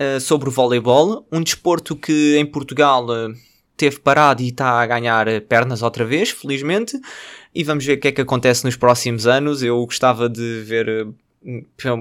uh, 0.00 0.20
sobre 0.20 0.48
o 0.48 0.52
voleibol, 0.52 1.26
um 1.30 1.42
desporto 1.42 1.96
que 1.96 2.36
em 2.36 2.46
Portugal 2.46 3.04
uh, 3.06 3.34
teve 3.76 3.98
parado 3.98 4.42
e 4.42 4.48
está 4.48 4.80
a 4.80 4.86
ganhar 4.86 5.26
eh, 5.26 5.40
pernas 5.40 5.82
outra 5.82 6.04
vez, 6.04 6.30
felizmente, 6.30 6.98
e 7.54 7.64
vamos 7.64 7.84
ver 7.84 7.98
o 7.98 8.00
que 8.00 8.08
é 8.08 8.12
que 8.12 8.20
acontece 8.20 8.64
nos 8.64 8.76
próximos 8.76 9.26
anos. 9.26 9.62
Eu 9.62 9.84
gostava 9.84 10.28
de 10.28 10.62
ver 10.64 11.08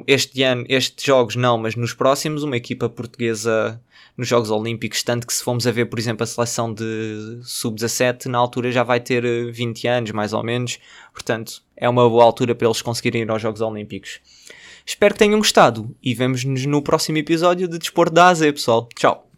este 0.07 0.43
ano, 0.43 0.65
estes 0.69 1.03
jogos 1.03 1.35
não, 1.35 1.57
mas 1.57 1.75
nos 1.75 1.93
próximos, 1.93 2.43
uma 2.43 2.55
equipa 2.55 2.87
portuguesa 2.87 3.81
nos 4.15 4.27
Jogos 4.27 4.51
Olímpicos, 4.51 5.01
tanto 5.03 5.25
que 5.25 5.33
se 5.33 5.43
formos 5.43 5.65
a 5.65 5.71
ver, 5.71 5.85
por 5.85 5.97
exemplo, 5.97 6.23
a 6.23 6.27
seleção 6.27 6.73
de 6.73 7.39
sub-17, 7.43 8.27
na 8.27 8.37
altura 8.37 8.71
já 8.71 8.83
vai 8.83 8.99
ter 8.99 9.51
20 9.51 9.87
anos, 9.87 10.11
mais 10.11 10.33
ou 10.33 10.43
menos, 10.43 10.79
portanto, 11.11 11.63
é 11.75 11.89
uma 11.89 12.07
boa 12.07 12.23
altura 12.23 12.53
para 12.53 12.67
eles 12.67 12.81
conseguirem 12.81 13.23
ir 13.23 13.31
aos 13.31 13.41
Jogos 13.41 13.61
Olímpicos. 13.61 14.19
Espero 14.85 15.13
que 15.13 15.19
tenham 15.19 15.39
gostado 15.39 15.95
e 16.01 16.13
vemos-nos 16.13 16.65
no 16.65 16.81
próximo 16.81 17.17
episódio 17.17 17.67
de 17.67 17.77
Desporto 17.77 18.13
da 18.13 18.27
AZ, 18.27 18.39
pessoal. 18.39 18.87
Tchau! 18.95 19.32